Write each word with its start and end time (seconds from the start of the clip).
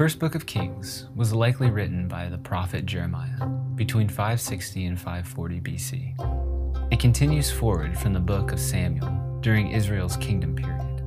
first 0.00 0.18
book 0.18 0.34
of 0.34 0.46
Kings 0.46 1.10
was 1.14 1.34
likely 1.34 1.68
written 1.68 2.08
by 2.08 2.26
the 2.26 2.38
prophet 2.38 2.86
Jeremiah 2.86 3.46
between 3.74 4.08
560 4.08 4.86
and 4.86 4.98
540 4.98 5.60
BC. 5.60 6.90
It 6.90 6.98
continues 6.98 7.50
forward 7.50 7.98
from 7.98 8.14
the 8.14 8.18
book 8.18 8.50
of 8.50 8.58
Samuel 8.58 9.10
during 9.42 9.72
Israel's 9.72 10.16
kingdom 10.16 10.56
period. 10.56 11.02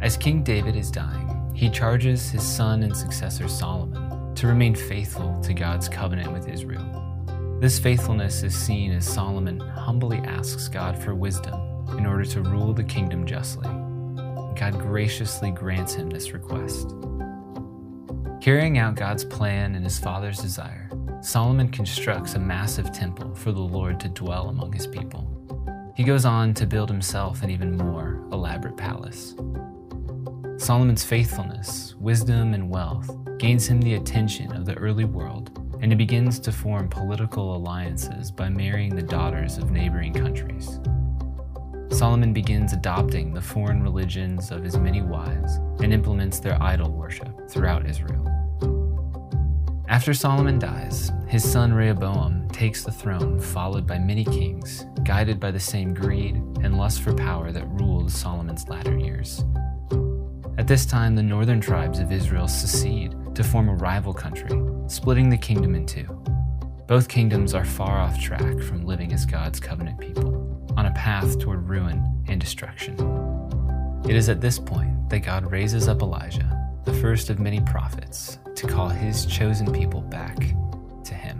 As 0.00 0.16
King 0.16 0.42
David 0.42 0.76
is 0.76 0.90
dying, 0.90 1.52
he 1.54 1.68
charges 1.68 2.30
his 2.30 2.42
son 2.42 2.82
and 2.84 2.96
successor 2.96 3.48
Solomon 3.48 4.34
to 4.34 4.46
remain 4.46 4.74
faithful 4.74 5.38
to 5.42 5.52
God's 5.52 5.90
covenant 5.90 6.32
with 6.32 6.48
Israel. 6.48 7.58
This 7.60 7.78
faithfulness 7.78 8.42
is 8.44 8.56
seen 8.56 8.92
as 8.92 9.06
Solomon 9.06 9.60
humbly 9.60 10.20
asks 10.20 10.68
God 10.68 10.96
for 10.96 11.14
wisdom 11.14 11.86
in 11.98 12.06
order 12.06 12.24
to 12.24 12.40
rule 12.40 12.72
the 12.72 12.82
kingdom 12.82 13.26
justly. 13.26 13.68
God 14.56 14.78
graciously 14.78 15.50
grants 15.50 15.92
him 15.92 16.08
this 16.08 16.32
request. 16.32 16.94
Carrying 18.40 18.78
out 18.78 18.94
God's 18.94 19.24
plan 19.24 19.74
and 19.74 19.84
his 19.84 19.98
father's 19.98 20.38
desire, 20.38 20.88
Solomon 21.20 21.68
constructs 21.68 22.34
a 22.34 22.38
massive 22.38 22.92
temple 22.92 23.34
for 23.34 23.50
the 23.50 23.60
Lord 23.60 23.98
to 23.98 24.08
dwell 24.08 24.48
among 24.48 24.72
his 24.72 24.86
people. 24.86 25.26
He 25.96 26.04
goes 26.04 26.24
on 26.24 26.54
to 26.54 26.66
build 26.66 26.88
himself 26.88 27.42
an 27.42 27.50
even 27.50 27.76
more 27.76 28.24
elaborate 28.30 28.76
palace. 28.76 29.34
Solomon's 30.56 31.02
faithfulness, 31.02 31.96
wisdom, 31.98 32.54
and 32.54 32.70
wealth 32.70 33.10
gains 33.38 33.66
him 33.66 33.80
the 33.80 33.94
attention 33.94 34.52
of 34.52 34.66
the 34.66 34.76
early 34.76 35.04
world, 35.04 35.50
and 35.80 35.90
he 35.90 35.96
begins 35.96 36.38
to 36.38 36.52
form 36.52 36.88
political 36.88 37.56
alliances 37.56 38.30
by 38.30 38.48
marrying 38.48 38.94
the 38.94 39.02
daughters 39.02 39.58
of 39.58 39.72
neighboring 39.72 40.14
countries. 40.14 40.78
Solomon 41.90 42.32
begins 42.32 42.72
adopting 42.72 43.34
the 43.34 43.42
foreign 43.42 43.82
religions 43.82 44.52
of 44.52 44.62
his 44.62 44.76
many 44.76 45.02
wives 45.02 45.56
and 45.80 45.92
implements 45.92 46.38
their 46.38 46.62
idol 46.62 46.92
worship 46.92 47.37
throughout 47.48 47.88
Israel. 47.88 48.24
After 49.88 50.12
Solomon 50.12 50.58
dies, 50.58 51.10
his 51.28 51.50
son 51.50 51.72
Rehoboam 51.72 52.48
takes 52.48 52.84
the 52.84 52.92
throne, 52.92 53.40
followed 53.40 53.86
by 53.86 53.98
many 53.98 54.24
kings, 54.24 54.84
guided 55.02 55.40
by 55.40 55.50
the 55.50 55.60
same 55.60 55.94
greed 55.94 56.36
and 56.62 56.76
lust 56.76 57.02
for 57.02 57.14
power 57.14 57.52
that 57.52 57.68
ruled 57.68 58.10
Solomon's 58.12 58.68
latter 58.68 58.98
years. 58.98 59.44
At 60.58 60.66
this 60.66 60.84
time, 60.84 61.14
the 61.14 61.22
northern 61.22 61.60
tribes 61.60 62.00
of 62.00 62.12
Israel 62.12 62.48
secede 62.48 63.14
to 63.34 63.44
form 63.44 63.68
a 63.68 63.74
rival 63.74 64.12
country, 64.12 64.60
splitting 64.88 65.30
the 65.30 65.38
kingdom 65.38 65.74
in 65.74 65.86
two. 65.86 66.22
Both 66.88 67.08
kingdoms 67.08 67.54
are 67.54 67.64
far 67.64 68.00
off 68.00 68.20
track 68.20 68.60
from 68.60 68.84
living 68.84 69.12
as 69.12 69.24
God's 69.24 69.60
covenant 69.60 70.00
people, 70.00 70.74
on 70.76 70.86
a 70.86 70.92
path 70.92 71.38
toward 71.38 71.68
ruin 71.68 72.04
and 72.26 72.40
destruction. 72.40 72.96
It 74.08 74.16
is 74.16 74.28
at 74.28 74.40
this 74.40 74.58
point 74.58 75.08
that 75.10 75.20
God 75.20 75.50
raises 75.50 75.86
up 75.86 76.02
Elijah, 76.02 76.57
the 76.88 76.94
first 77.02 77.28
of 77.28 77.38
many 77.38 77.60
prophets, 77.60 78.38
to 78.54 78.66
call 78.66 78.88
his 78.88 79.26
chosen 79.26 79.70
people 79.70 80.00
back 80.00 80.38
to 81.04 81.12
him. 81.12 81.38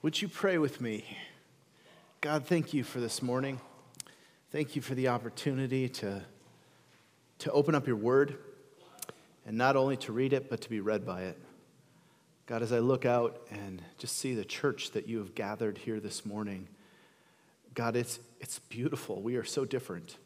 Would 0.00 0.22
you 0.22 0.28
pray 0.28 0.56
with 0.56 0.80
me? 0.80 1.04
God, 2.22 2.46
thank 2.46 2.72
you 2.72 2.84
for 2.84 3.00
this 3.00 3.20
morning. 3.20 3.60
Thank 4.50 4.74
you 4.74 4.80
for 4.80 4.94
the 4.94 5.08
opportunity 5.08 5.90
to, 5.90 6.22
to 7.40 7.52
open 7.52 7.74
up 7.74 7.86
your 7.86 7.96
word 7.96 8.38
and 9.44 9.58
not 9.58 9.76
only 9.76 9.98
to 9.98 10.12
read 10.12 10.32
it, 10.32 10.48
but 10.48 10.62
to 10.62 10.70
be 10.70 10.80
read 10.80 11.04
by 11.04 11.24
it. 11.24 11.38
God, 12.46 12.62
as 12.62 12.72
I 12.72 12.78
look 12.78 13.04
out 13.04 13.42
and 13.50 13.82
just 13.98 14.16
see 14.16 14.34
the 14.34 14.46
church 14.46 14.92
that 14.92 15.06
you 15.06 15.18
have 15.18 15.34
gathered 15.34 15.76
here 15.76 16.00
this 16.00 16.24
morning, 16.24 16.68
God, 17.74 17.94
it's, 17.94 18.20
it's 18.44 18.58
beautiful. 18.58 19.22
We 19.22 19.36
are 19.36 19.44
so 19.44 19.64
different 19.64 20.18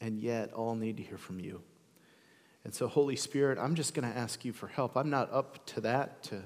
and 0.00 0.18
yet 0.18 0.52
all 0.52 0.74
need 0.74 0.96
to 0.96 1.02
hear 1.04 1.16
from 1.16 1.38
you. 1.38 1.62
And 2.64 2.74
so, 2.74 2.88
Holy 2.88 3.14
Spirit, 3.14 3.56
I'm 3.56 3.76
just 3.76 3.94
going 3.94 4.10
to 4.10 4.18
ask 4.18 4.44
you 4.44 4.52
for 4.52 4.66
help. 4.66 4.96
I'm 4.96 5.10
not 5.10 5.32
up 5.32 5.64
to 5.66 5.80
that 5.82 6.24
to 6.24 6.42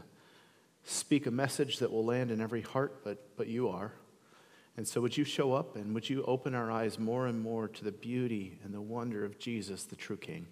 speak 0.84 1.24
a 1.24 1.30
message 1.30 1.78
that 1.78 1.90
will 1.90 2.04
land 2.04 2.30
in 2.30 2.42
every 2.42 2.60
heart, 2.60 3.02
but, 3.02 3.34
but 3.38 3.46
you 3.46 3.70
are. 3.70 3.94
And 4.76 4.86
so, 4.86 5.00
would 5.00 5.16
you 5.16 5.24
show 5.24 5.54
up 5.54 5.74
and 5.74 5.94
would 5.94 6.10
you 6.10 6.22
open 6.24 6.54
our 6.54 6.70
eyes 6.70 6.98
more 6.98 7.26
and 7.26 7.40
more 7.40 7.68
to 7.68 7.82
the 7.82 7.90
beauty 7.90 8.58
and 8.62 8.74
the 8.74 8.82
wonder 8.82 9.24
of 9.24 9.38
Jesus, 9.38 9.84
the 9.84 9.96
true 9.96 10.18
King? 10.18 10.48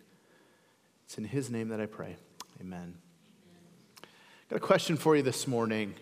It's 1.05 1.19
in 1.19 1.25
his 1.25 1.50
name 1.50 1.69
that 1.69 1.81
I 1.82 1.87
pray. 1.87 2.16
Amen. 2.59 2.94
Got 4.49 4.56
a 4.56 4.60
question 4.60 4.97
for 4.97 5.15
you 5.15 5.22
this 5.22 5.47
morning. 5.47 5.94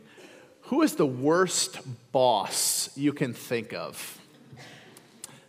Who 0.69 0.81
is 0.81 0.95
the 0.95 1.07
worst 1.07 1.79
boss 2.11 2.89
you 2.97 3.13
can 3.13 3.35
think 3.35 3.75
of? 3.75 4.19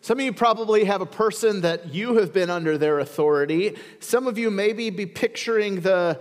Some 0.01 0.19
of 0.19 0.25
you 0.25 0.33
probably 0.33 0.83
have 0.83 0.99
a 0.99 1.05
person 1.05 1.61
that 1.61 1.93
you 1.93 2.17
have 2.17 2.33
been 2.33 2.49
under 2.49 2.77
their 2.77 2.99
authority. 2.99 3.77
Some 4.01 4.27
of 4.27 4.37
you 4.37 4.51
maybe 4.51 4.89
be 4.89 5.05
picturing 5.05 5.79
the, 5.79 6.19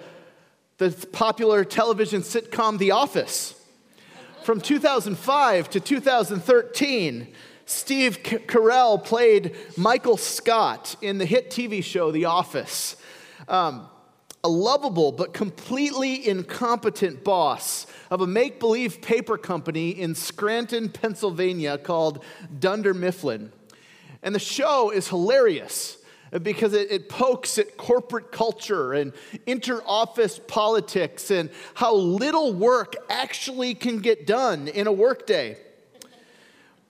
the 0.79 0.91
popular 1.13 1.65
television 1.65 2.23
sitcom 2.23 2.79
The 2.79 2.93
Office. 2.93 3.61
From 4.45 4.61
2005 4.61 5.71
to 5.71 5.81
2013, 5.81 7.35
Steve 7.67 8.19
Carell 8.23 9.03
played 9.03 9.57
Michael 9.77 10.17
Scott 10.17 10.95
in 11.03 11.19
the 11.19 11.27
hit 11.27 11.51
TV 11.51 11.83
show 11.83 12.13
The 12.13 12.27
Office. 12.27 12.95
Um, 13.49 13.89
a 14.45 14.49
lovable 14.49 15.11
but 15.11 15.33
completely 15.33 16.29
incompetent 16.29 17.25
boss 17.25 17.87
of 18.11 18.21
a 18.21 18.27
make 18.27 18.61
believe 18.61 19.01
paper 19.01 19.39
company 19.39 19.91
in 19.91 20.15
Scranton, 20.15 20.91
Pennsylvania 20.91 21.79
called 21.79 22.23
Dunder 22.59 22.93
Mifflin. 22.93 23.51
And 24.23 24.35
the 24.35 24.39
show 24.39 24.91
is 24.91 25.09
hilarious 25.09 25.97
because 26.43 26.75
it, 26.75 26.91
it, 26.91 27.09
pokes 27.09 27.59
at 27.59 27.77
corporate 27.77 28.33
culture 28.33 28.93
and 28.93 29.13
inter-office 29.47 30.41
politics 30.47 31.31
and 31.31 31.49
how 31.75 31.95
little 31.95 32.53
work 32.53 32.97
actually 33.09 33.75
can 33.75 34.01
get 34.01 34.27
done 34.27 34.69
in 34.69 34.87
a 34.87 34.93
workday. 34.93 35.57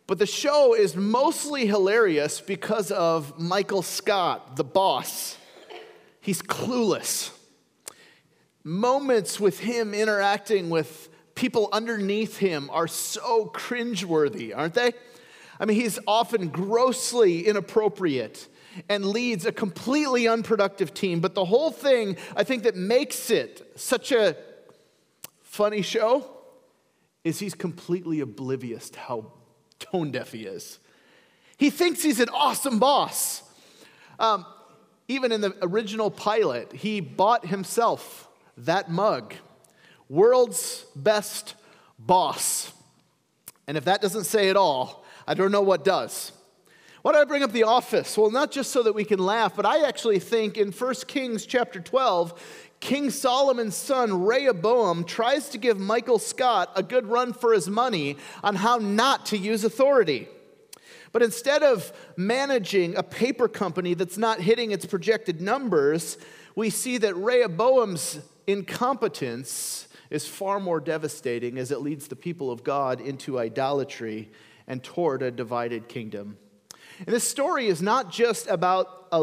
But 0.07 0.19
the 0.19 0.27
show 0.27 0.75
is 0.75 0.97
mostly 0.97 1.67
hilarious 1.67 2.41
because 2.41 2.91
of 2.91 3.39
Michael 3.39 3.83
Scott, 3.83 4.57
the 4.57 4.65
boss. 4.65 5.37
He's 6.21 6.43
clueless. 6.43 7.31
Moments 8.65 9.39
with 9.39 9.61
him 9.61 9.93
interacting 9.93 10.71
with 10.71 11.11
people 11.35 11.69
underneath 11.71 12.39
him 12.39 12.71
are 12.73 12.89
so 12.89 13.51
cringeworthy, 13.55 14.57
aren't 14.57 14.75
they? 14.75 14.93
I 15.61 15.67
mean, 15.67 15.79
he's 15.79 15.99
often 16.07 16.49
grossly 16.49 17.47
inappropriate 17.47 18.49
and 18.89 19.05
leads 19.05 19.47
a 19.47 19.53
completely 19.53 20.27
unproductive 20.27 20.95
team. 20.95 21.21
But 21.21 21.35
the 21.35 21.45
whole 21.45 21.71
thing, 21.71 22.17
I 22.35 22.43
think, 22.43 22.65
that 22.65 22.75
makes 22.75 23.31
it 23.31 23.71
such 23.77 24.11
a 24.13 24.37
funny 25.43 25.83
show 25.83 26.29
is 27.23 27.39
he's 27.39 27.55
completely 27.55 28.21
oblivious 28.21 28.91
to 28.91 28.99
how 28.99 29.33
tone 29.79 30.11
deaf 30.11 30.33
he 30.33 30.47
is. 30.47 30.79
He 31.57 31.71
thinks 31.71 32.03
he's 32.03 32.21
an 32.21 32.31
awesome 32.31 32.79
boss. 32.79 33.43
Um, 34.19 34.45
even 35.07 35.33
in 35.33 35.41
the 35.41 35.55
original 35.63 36.11
pilot, 36.11 36.73
he 36.73 37.01
bought 37.01 37.47
himself 37.47 38.29
that 38.59 38.91
mug 38.91 39.35
world's 40.09 40.85
best 40.95 41.55
boss. 41.99 42.73
And 43.67 43.77
if 43.77 43.85
that 43.85 44.03
doesn't 44.03 44.25
say 44.25 44.49
it 44.49 44.57
all, 44.57 45.05
I 45.27 45.35
don't 45.35 45.53
know 45.53 45.63
what 45.63 45.85
does. 45.85 46.33
Why 47.03 47.13
do 47.13 47.19
I 47.19 47.25
bring 47.25 47.43
up 47.43 47.53
the 47.53 47.65
office? 47.65 48.17
Well, 48.17 48.31
not 48.31 48.51
just 48.51 48.71
so 48.71 48.83
that 48.83 48.95
we 48.95 49.05
can 49.05 49.19
laugh, 49.19 49.55
but 49.57 49.67
I 49.67 49.87
actually 49.87 50.19
think 50.19 50.57
in 50.57 50.73
1 50.73 50.95
Kings 51.07 51.45
chapter 51.45 51.81
12, 51.81 52.71
King 52.81 53.11
Solomon's 53.11 53.75
son 53.75 54.25
Rehoboam 54.25 55.05
tries 55.05 55.49
to 55.51 55.59
give 55.59 55.79
Michael 55.79 56.19
Scott 56.19 56.71
a 56.77 56.83
good 56.83 57.07
run 57.07 57.33
for 57.33 57.53
his 57.53 57.69
money 57.69 58.17
on 58.43 58.55
how 58.55 58.77
not 58.77 59.27
to 59.27 59.39
use 59.39 59.65
authority. 59.65 60.29
But 61.13 61.23
instead 61.23 61.63
of 61.63 61.93
managing 62.17 62.97
a 62.97 63.03
paper 63.03 63.49
company 63.49 63.95
that's 63.95 64.19
not 64.19 64.41
hitting 64.41 64.73
its 64.73 64.85
projected 64.85 65.41
numbers, 65.41 66.19
we 66.57 66.71
see 66.71 66.99
that 66.99 67.15
Rehoboam's 67.17 68.19
incompetence 68.47 69.89
is 70.11 70.27
far 70.27 70.61
more 70.61 70.81
devastating 70.81 71.59
as 71.59 71.71
it 71.71 71.81
leads 71.81 72.09
the 72.09 72.17
people 72.17 72.51
of 72.51 72.63
God 72.63 73.01
into 73.01 73.39
idolatry 73.39 74.31
and 74.67 74.83
toward 74.83 75.23
a 75.23 75.31
divided 75.31 75.89
kingdom. 75.89 76.37
And 76.99 77.09
this 77.09 77.27
story 77.27 77.67
is 77.67 77.83
not 77.83 78.11
just 78.11 78.47
about 78.47 79.09
a, 79.11 79.19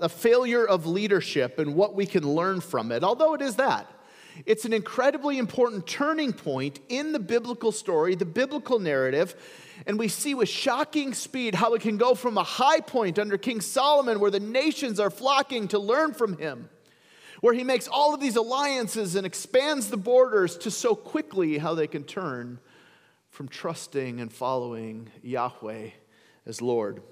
a, 0.00 0.08
failure 0.08 0.64
of 0.64 0.86
leadership 0.86 1.58
and 1.58 1.74
what 1.74 1.94
we 1.94 2.06
can 2.06 2.26
learn 2.26 2.60
from 2.60 2.92
it, 2.92 3.04
although 3.04 3.34
it 3.34 3.42
is 3.42 3.56
that. 3.56 3.90
It's 4.46 4.64
an 4.64 4.72
incredibly 4.72 5.38
important 5.38 5.86
turning 5.86 6.32
point 6.32 6.80
in 6.88 7.12
the 7.12 7.18
biblical 7.18 7.72
story, 7.72 8.14
the 8.14 8.24
biblical 8.24 8.78
narrative. 8.78 9.34
And 9.86 9.98
we 9.98 10.08
see 10.08 10.34
with 10.34 10.48
shocking 10.48 11.14
speed 11.14 11.54
how 11.54 11.74
it 11.74 11.82
can 11.82 11.96
go 11.96 12.14
from 12.14 12.38
a 12.38 12.42
high 12.42 12.80
point 12.80 13.18
under 13.18 13.36
King 13.36 13.60
Solomon, 13.60 14.20
where 14.20 14.30
the 14.30 14.40
nations 14.40 15.00
are 15.00 15.10
flocking 15.10 15.68
to 15.68 15.78
learn 15.78 16.14
from 16.14 16.38
him, 16.38 16.68
where 17.40 17.54
he 17.54 17.64
makes 17.64 17.88
all 17.88 18.14
of 18.14 18.20
these 18.20 18.36
alliances 18.36 19.14
and 19.14 19.26
expands 19.26 19.88
the 19.88 19.96
borders, 19.96 20.56
to 20.58 20.70
so 20.70 20.94
quickly 20.94 21.58
how 21.58 21.74
they 21.74 21.86
can 21.86 22.04
turn 22.04 22.58
from 23.30 23.48
trusting 23.48 24.20
and 24.20 24.32
following 24.32 25.10
Yahweh 25.22 25.90
as 26.46 26.60
Lord. 26.60 27.02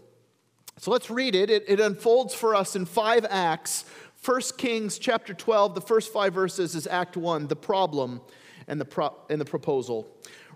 So 0.79 0.91
let's 0.91 1.11
read 1.11 1.35
it. 1.35 1.51
It, 1.51 1.65
it 1.69 1.81
unfolds 1.81 2.35
for 2.35 2.55
us 2.55 2.77
in 2.77 2.85
five 2.85 3.25
acts. 3.29 3.85
1 4.25 4.41
Kings 4.59 4.99
chapter 4.99 5.33
12, 5.33 5.75
the 5.75 5.81
first 5.81 6.13
five 6.13 6.35
verses 6.35 6.75
is 6.75 6.87
Act 6.87 7.17
1, 7.17 7.47
the 7.47 7.57
problem 7.57 8.21
and 8.67 8.81
the, 8.81 8.85
pro- 8.85 9.15
and 9.31 9.41
the 9.41 9.45
proposal. 9.45 10.09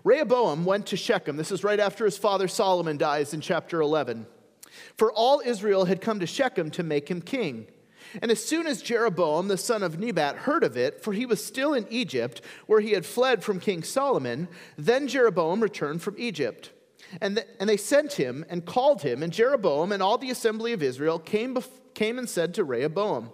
Rehoboam 0.03 0.65
went 0.65 0.87
to 0.87 0.97
Shechem. 0.97 1.37
This 1.37 1.51
is 1.51 1.63
right 1.63 1.79
after 1.79 2.05
his 2.05 2.17
father 2.17 2.47
Solomon 2.47 2.97
dies 2.97 3.33
in 3.33 3.41
chapter 3.41 3.81
11. 3.81 4.25
For 4.97 5.11
all 5.11 5.41
Israel 5.45 5.85
had 5.85 6.01
come 6.01 6.19
to 6.19 6.27
Shechem 6.27 6.71
to 6.71 6.83
make 6.83 7.09
him 7.09 7.21
king. 7.21 7.67
And 8.21 8.31
as 8.31 8.43
soon 8.43 8.67
as 8.67 8.81
Jeroboam, 8.81 9.47
the 9.47 9.57
son 9.57 9.83
of 9.83 9.99
Nebat, 9.99 10.35
heard 10.37 10.63
of 10.63 10.75
it, 10.75 11.03
for 11.03 11.13
he 11.13 11.25
was 11.25 11.43
still 11.43 11.73
in 11.73 11.85
Egypt, 11.89 12.41
where 12.65 12.81
he 12.81 12.91
had 12.91 13.05
fled 13.05 13.43
from 13.43 13.59
King 13.59 13.83
Solomon, 13.83 14.47
then 14.77 15.07
Jeroboam 15.07 15.61
returned 15.61 16.01
from 16.01 16.15
Egypt. 16.17 16.71
And, 17.19 17.37
th- 17.37 17.47
and 17.59 17.69
they 17.69 17.77
sent 17.77 18.13
him 18.13 18.45
and 18.49 18.65
called 18.65 19.01
him, 19.01 19.23
and 19.23 19.33
Jeroboam 19.33 19.91
and 19.91 20.01
all 20.01 20.17
the 20.17 20.31
assembly 20.31 20.73
of 20.73 20.83
Israel 20.83 21.19
came, 21.19 21.55
bef- 21.55 21.93
came 21.93 22.17
and 22.17 22.29
said 22.29 22.53
to 22.55 22.63
Rehoboam, 22.63 23.31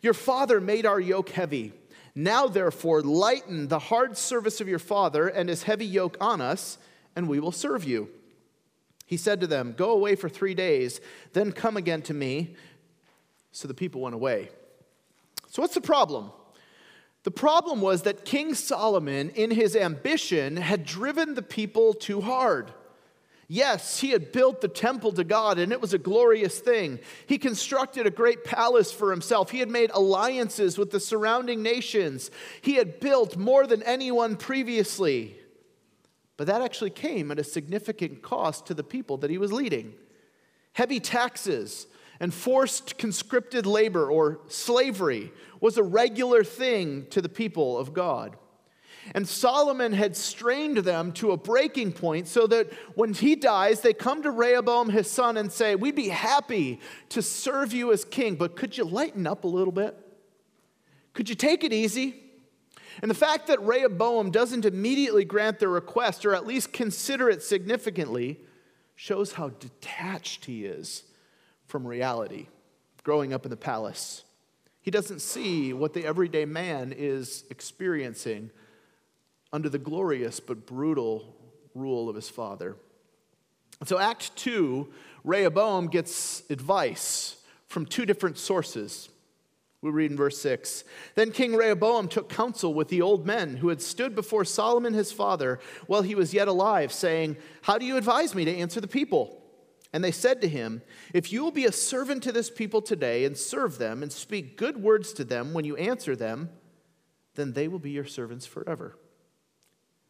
Your 0.00 0.14
father 0.14 0.60
made 0.60 0.86
our 0.86 1.00
yoke 1.00 1.30
heavy. 1.30 1.72
Now, 2.14 2.46
therefore, 2.46 3.00
lighten 3.00 3.68
the 3.68 3.78
hard 3.78 4.18
service 4.18 4.60
of 4.60 4.68
your 4.68 4.78
father 4.78 5.28
and 5.28 5.48
his 5.48 5.62
heavy 5.62 5.86
yoke 5.86 6.16
on 6.20 6.40
us, 6.40 6.78
and 7.16 7.28
we 7.28 7.40
will 7.40 7.52
serve 7.52 7.84
you. 7.84 8.08
He 9.06 9.16
said 9.16 9.40
to 9.40 9.46
them, 9.46 9.74
Go 9.76 9.90
away 9.90 10.14
for 10.14 10.28
three 10.28 10.54
days, 10.54 11.00
then 11.32 11.52
come 11.52 11.76
again 11.76 12.02
to 12.02 12.14
me. 12.14 12.56
So 13.52 13.68
the 13.68 13.74
people 13.74 14.00
went 14.00 14.14
away. 14.14 14.50
So, 15.48 15.62
what's 15.62 15.74
the 15.74 15.80
problem? 15.80 16.32
The 17.24 17.30
problem 17.30 17.80
was 17.80 18.02
that 18.02 18.24
King 18.24 18.54
Solomon, 18.54 19.30
in 19.30 19.50
his 19.50 19.76
ambition, 19.76 20.56
had 20.56 20.84
driven 20.84 21.34
the 21.34 21.42
people 21.42 21.94
too 21.94 22.20
hard. 22.20 22.72
Yes, 23.46 24.00
he 24.00 24.10
had 24.10 24.32
built 24.32 24.62
the 24.62 24.68
temple 24.68 25.12
to 25.12 25.24
God, 25.24 25.58
and 25.58 25.72
it 25.72 25.80
was 25.80 25.92
a 25.92 25.98
glorious 25.98 26.58
thing. 26.58 26.98
He 27.26 27.36
constructed 27.36 28.06
a 28.06 28.10
great 28.10 28.44
palace 28.44 28.90
for 28.90 29.10
himself. 29.10 29.50
He 29.50 29.58
had 29.58 29.68
made 29.68 29.90
alliances 29.92 30.78
with 30.78 30.90
the 30.90 30.98
surrounding 30.98 31.62
nations. 31.62 32.30
He 32.62 32.76
had 32.76 32.98
built 32.98 33.36
more 33.36 33.66
than 33.66 33.82
anyone 33.82 34.36
previously. 34.36 35.36
But 36.38 36.46
that 36.46 36.62
actually 36.62 36.90
came 36.90 37.30
at 37.30 37.38
a 37.38 37.44
significant 37.44 38.22
cost 38.22 38.66
to 38.66 38.74
the 38.74 38.82
people 38.82 39.18
that 39.18 39.30
he 39.30 39.38
was 39.38 39.52
leading. 39.52 39.92
Heavy 40.72 40.98
taxes 40.98 41.86
and 42.22 42.32
forced 42.32 42.98
conscripted 42.98 43.66
labor 43.66 44.08
or 44.08 44.38
slavery 44.46 45.32
was 45.60 45.76
a 45.76 45.82
regular 45.82 46.44
thing 46.44 47.04
to 47.10 47.20
the 47.20 47.28
people 47.28 47.76
of 47.76 47.92
God. 47.92 48.36
And 49.12 49.26
Solomon 49.26 49.92
had 49.92 50.16
strained 50.16 50.78
them 50.78 51.10
to 51.14 51.32
a 51.32 51.36
breaking 51.36 51.90
point 51.90 52.28
so 52.28 52.46
that 52.46 52.72
when 52.94 53.12
he 53.12 53.34
dies, 53.34 53.80
they 53.80 53.92
come 53.92 54.22
to 54.22 54.30
Rehoboam, 54.30 54.88
his 54.90 55.10
son, 55.10 55.36
and 55.36 55.50
say, 55.50 55.74
We'd 55.74 55.96
be 55.96 56.10
happy 56.10 56.78
to 57.08 57.22
serve 57.22 57.72
you 57.72 57.92
as 57.92 58.04
king, 58.04 58.36
but 58.36 58.54
could 58.54 58.78
you 58.78 58.84
lighten 58.84 59.26
up 59.26 59.42
a 59.42 59.48
little 59.48 59.72
bit? 59.72 59.96
Could 61.14 61.28
you 61.28 61.34
take 61.34 61.64
it 61.64 61.72
easy? 61.72 62.14
And 63.00 63.10
the 63.10 63.16
fact 63.16 63.48
that 63.48 63.60
Rehoboam 63.62 64.30
doesn't 64.30 64.64
immediately 64.64 65.24
grant 65.24 65.58
their 65.58 65.70
request, 65.70 66.24
or 66.24 66.36
at 66.36 66.46
least 66.46 66.72
consider 66.72 67.28
it 67.28 67.42
significantly, 67.42 68.38
shows 68.94 69.32
how 69.32 69.48
detached 69.48 70.44
he 70.44 70.64
is 70.66 71.02
from 71.66 71.86
reality 71.86 72.46
growing 73.02 73.32
up 73.32 73.44
in 73.44 73.50
the 73.50 73.56
palace. 73.56 74.24
He 74.80 74.90
doesn't 74.90 75.20
see 75.20 75.72
what 75.72 75.92
the 75.92 76.04
everyday 76.04 76.44
man 76.44 76.92
is 76.96 77.44
experiencing 77.50 78.50
under 79.52 79.68
the 79.68 79.78
glorious 79.78 80.40
but 80.40 80.66
brutal 80.66 81.36
rule 81.74 82.08
of 82.08 82.16
his 82.16 82.28
father. 82.28 82.76
So, 83.84 83.98
Act 83.98 84.34
2, 84.36 84.92
Rehoboam 85.24 85.88
gets 85.88 86.42
advice 86.50 87.36
from 87.66 87.86
two 87.86 88.06
different 88.06 88.38
sources. 88.38 89.08
We 89.80 89.90
read 89.90 90.12
in 90.12 90.16
verse 90.16 90.38
6 90.40 90.84
Then 91.16 91.32
King 91.32 91.56
Rehoboam 91.56 92.06
took 92.08 92.28
counsel 92.28 92.72
with 92.72 92.88
the 92.88 93.02
old 93.02 93.26
men 93.26 93.56
who 93.56 93.68
had 93.68 93.82
stood 93.82 94.14
before 94.14 94.44
Solomon 94.44 94.94
his 94.94 95.10
father 95.10 95.58
while 95.86 96.02
he 96.02 96.14
was 96.14 96.32
yet 96.32 96.48
alive, 96.48 96.92
saying, 96.92 97.36
How 97.62 97.78
do 97.78 97.84
you 97.84 97.96
advise 97.96 98.34
me 98.34 98.44
to 98.44 98.56
answer 98.56 98.80
the 98.80 98.88
people? 98.88 99.41
And 99.92 100.02
they 100.02 100.10
said 100.10 100.40
to 100.40 100.48
him, 100.48 100.82
If 101.12 101.32
you 101.32 101.44
will 101.44 101.50
be 101.50 101.66
a 101.66 101.72
servant 101.72 102.22
to 102.22 102.32
this 102.32 102.50
people 102.50 102.80
today 102.80 103.24
and 103.24 103.36
serve 103.36 103.78
them 103.78 104.02
and 104.02 104.10
speak 104.10 104.56
good 104.56 104.82
words 104.82 105.12
to 105.14 105.24
them 105.24 105.52
when 105.52 105.64
you 105.64 105.76
answer 105.76 106.16
them, 106.16 106.50
then 107.34 107.52
they 107.52 107.68
will 107.68 107.78
be 107.78 107.90
your 107.90 108.06
servants 108.06 108.46
forever. 108.46 108.96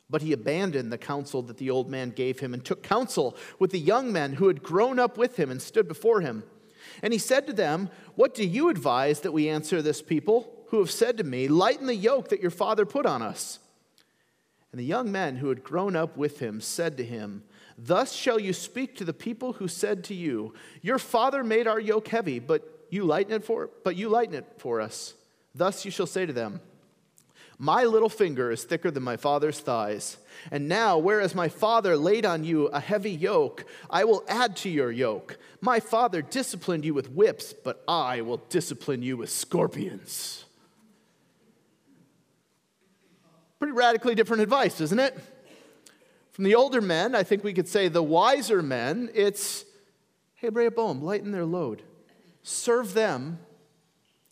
But 0.09 0.23
he 0.23 0.33
abandoned 0.33 0.93
the 0.93 0.99
counsel 0.99 1.43
that 1.43 1.57
the 1.57 1.71
old 1.71 1.91
man 1.91 2.11
gave 2.11 2.41
him 2.41 2.53
and 2.55 2.65
took 2.65 2.83
counsel 2.83 3.37
with 3.59 3.71
the 3.71 3.79
young 3.79 4.13
men 4.13 4.35
who 4.35 4.49
had 4.49 4.63
grown 4.63 4.99
up 4.99 5.17
with 5.17 5.39
him 5.39 5.51
and 5.51 5.61
stood 5.61 5.89
before 5.89 6.21
him. 6.21 6.45
And 7.03 7.13
he 7.13 7.19
said 7.19 7.47
to 7.47 7.53
them, 7.53 7.89
What 8.15 8.35
do 8.35 8.47
you 8.47 8.69
advise 8.69 9.21
that 9.21 9.33
we 9.33 9.49
answer 9.49 9.81
this 9.81 10.03
people 10.03 10.65
who 10.69 10.79
have 10.79 10.91
said 10.91 11.17
to 11.19 11.25
me, 11.25 11.49
Lighten 11.49 11.87
the 11.87 11.95
yoke 11.95 12.29
that 12.29 12.43
your 12.43 12.51
father 12.51 12.85
put 12.85 13.07
on 13.07 13.23
us? 13.23 13.59
And 14.71 14.79
the 14.79 14.85
young 14.85 15.11
men 15.11 15.37
who 15.37 15.49
had 15.49 15.65
grown 15.65 15.97
up 15.97 16.17
with 16.17 16.41
him 16.41 16.61
said 16.61 16.97
to 16.97 17.05
him, 17.05 17.45
Thus 17.79 18.13
shall 18.13 18.39
you 18.39 18.53
speak 18.53 18.97
to 18.97 19.05
the 19.05 19.13
people 19.13 19.55
who 19.55 19.69
said 19.69 20.05
to 20.05 20.15
you, 20.15 20.55
Your 20.81 20.99
father 20.99 21.43
made 21.43 21.67
our 21.67 21.81
yoke 21.81 22.09
heavy, 22.09 22.39
but 22.39 22.87
you 22.91 23.05
lighten 23.05 23.33
it 23.33 23.45
for 23.45 23.71
but 23.85 23.97
you 23.97 24.09
lighten 24.09 24.35
it 24.35 24.47
for 24.59 24.81
us. 24.81 25.15
Thus 25.55 25.85
you 25.85 25.91
shall 25.91 26.07
say 26.07 26.27
to 26.27 26.33
them, 26.33 26.61
my 27.63 27.85
little 27.85 28.09
finger 28.09 28.51
is 28.51 28.65
thicker 28.65 28.91
than 28.91 29.05
my 29.05 29.17
father's 29.17 29.61
thighs. 29.61 30.17
And 30.51 30.69
now, 30.69 30.99
whereas 30.99 31.33
my 31.33 31.49
father 31.49 31.97
laid 31.97 32.27
on 32.27 32.43
you 32.43 32.67
a 32.67 32.81
heavy 32.81 33.13
yoke, 33.13 33.65
I 33.89 34.03
will 34.03 34.25
add 34.27 34.57
to 34.57 34.69
your 34.69 34.91
yoke. 34.91 35.39
My 35.61 35.79
father 35.79 36.23
disciplined 36.23 36.85
you 36.85 36.93
with 36.93 37.13
whips, 37.13 37.53
but 37.53 37.85
I 37.87 38.23
will 38.23 38.39
discipline 38.49 39.03
you 39.03 39.17
with 39.17 39.31
scorpions. 39.31 40.45
Pretty 43.61 43.75
radically 43.75 44.17
different 44.17 44.43
advice, 44.43 44.81
isn't 44.81 44.99
it? 44.99 45.17
From 46.33 46.45
the 46.45 46.55
older 46.55 46.81
men, 46.81 47.15
I 47.15 47.23
think 47.23 47.45
we 47.45 47.53
could 47.53 47.69
say 47.69 47.89
the 47.89 48.03
wiser 48.03 48.63
men, 48.63 49.11
it's 49.15 49.65
hey, 50.35 50.49
Rehoboam, 50.49 51.03
lighten 51.03 51.31
their 51.31 51.45
load. 51.45 51.83
Serve 52.43 52.95
them, 52.95 53.39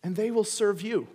and 0.02 0.16
they 0.16 0.30
will 0.30 0.44
serve 0.44 0.82
you. 0.82 1.06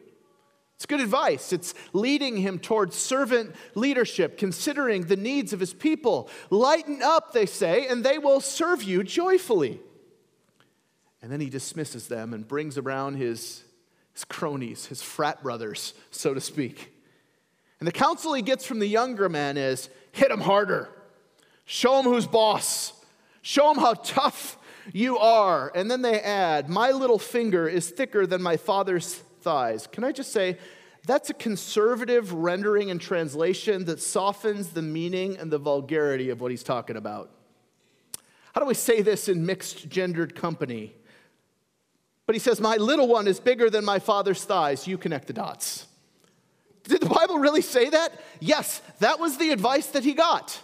It's 0.75 0.85
good 0.85 1.01
advice. 1.01 1.51
It's 1.51 1.73
leading 1.93 2.37
him 2.37 2.59
towards 2.59 2.95
servant 2.95 3.55
leadership, 3.75 4.37
considering 4.37 5.03
the 5.03 5.15
needs 5.15 5.53
of 5.53 5.59
his 5.59 5.73
people. 5.73 6.29
Lighten 6.49 7.01
up, 7.01 7.33
they 7.33 7.45
say, 7.45 7.87
and 7.87 8.03
they 8.03 8.17
will 8.17 8.39
serve 8.39 8.83
you 8.83 9.03
joyfully. 9.03 9.79
And 11.21 11.31
then 11.31 11.41
he 11.41 11.49
dismisses 11.49 12.07
them 12.07 12.33
and 12.33 12.47
brings 12.47 12.77
around 12.77 13.15
his, 13.15 13.63
his 14.13 14.23
cronies, 14.23 14.85
his 14.85 15.01
frat 15.01 15.41
brothers, 15.41 15.93
so 16.11 16.33
to 16.33 16.41
speak. 16.41 16.94
And 17.85 17.93
the 17.93 17.99
counsel 17.99 18.33
he 18.33 18.41
gets 18.41 18.65
from 18.65 18.79
the 18.79 18.87
younger 18.87 19.29
men 19.29 19.57
is 19.57 19.91
hit 20.11 20.31
him 20.31 20.41
harder, 20.41 20.89
show 21.65 21.99
him 21.99 22.05
who's 22.05 22.25
boss, 22.25 22.93
show 23.43 23.69
him 23.69 23.77
how 23.77 23.93
tough 23.93 24.57
you 24.91 25.19
are. 25.19 25.71
And 25.75 25.91
then 25.91 26.01
they 26.01 26.19
add, 26.19 26.67
My 26.67 26.89
little 26.89 27.19
finger 27.19 27.67
is 27.67 27.91
thicker 27.91 28.25
than 28.25 28.41
my 28.41 28.57
father's 28.57 29.13
thighs. 29.41 29.85
Can 29.85 30.03
I 30.03 30.11
just 30.11 30.31
say, 30.31 30.57
that's 31.05 31.29
a 31.29 31.35
conservative 31.35 32.33
rendering 32.33 32.89
and 32.89 32.99
translation 32.99 33.85
that 33.85 34.01
softens 34.01 34.69
the 34.69 34.81
meaning 34.81 35.37
and 35.37 35.51
the 35.51 35.59
vulgarity 35.59 36.31
of 36.31 36.41
what 36.41 36.49
he's 36.49 36.63
talking 36.63 36.95
about. 36.95 37.29
How 38.55 38.61
do 38.61 38.65
we 38.65 38.73
say 38.73 39.03
this 39.03 39.29
in 39.29 39.45
mixed 39.45 39.89
gendered 39.89 40.33
company? 40.33 40.95
But 42.25 42.33
he 42.33 42.39
says, 42.39 42.59
My 42.59 42.77
little 42.77 43.07
one 43.07 43.27
is 43.27 43.39
bigger 43.39 43.69
than 43.69 43.85
my 43.85 43.99
father's 43.99 44.43
thighs. 44.43 44.87
You 44.87 44.97
connect 44.97 45.27
the 45.27 45.33
dots. 45.33 45.85
Did 46.87 47.01
the 47.01 47.09
Bible 47.09 47.39
really 47.39 47.61
say 47.61 47.89
that? 47.89 48.19
Yes, 48.39 48.81
that 48.99 49.19
was 49.19 49.37
the 49.37 49.49
advice 49.51 49.87
that 49.87 50.03
he 50.03 50.13
got. 50.13 50.61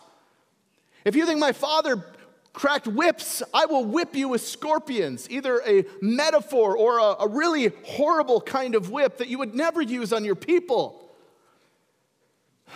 If 1.04 1.16
you 1.16 1.25
think 1.25 1.40
my 1.40 1.51
father 1.51 2.04
cracked 2.54 2.88
whips, 2.88 3.42
I 3.54 3.66
will 3.66 3.86
whip 3.86 4.16
you 4.16 4.28
with 4.28 4.42
scorpions. 4.42 5.30
Either 5.30 5.62
a 5.66 5.86
metaphor 6.01 6.78
or 6.78 7.00
a, 7.00 7.24
a, 7.24 7.28
really 7.28 7.72
horrible 7.86 8.42
kind 8.42 8.75
of 8.75 8.92
whip 8.92 9.18
that 9.18 9.30
you 9.30 9.40
would 9.40 9.56
never 9.56 9.82
use 9.82 10.13
on 10.13 10.25
your 10.25 10.36
people. 10.36 11.12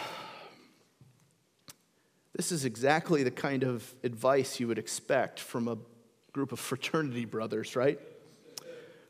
This 2.33 2.51
is 2.51 2.65
exactly 2.65 3.23
the 3.23 3.31
kind 3.31 3.63
of 3.63 3.95
advice 4.03 4.59
you 4.59 4.67
would 4.67 4.77
expect 4.77 5.39
from 5.39 5.69
a 5.69 5.77
group 6.33 6.51
of 6.51 6.59
fraternity 6.59 7.23
brothers, 7.23 7.77
right? 7.77 7.97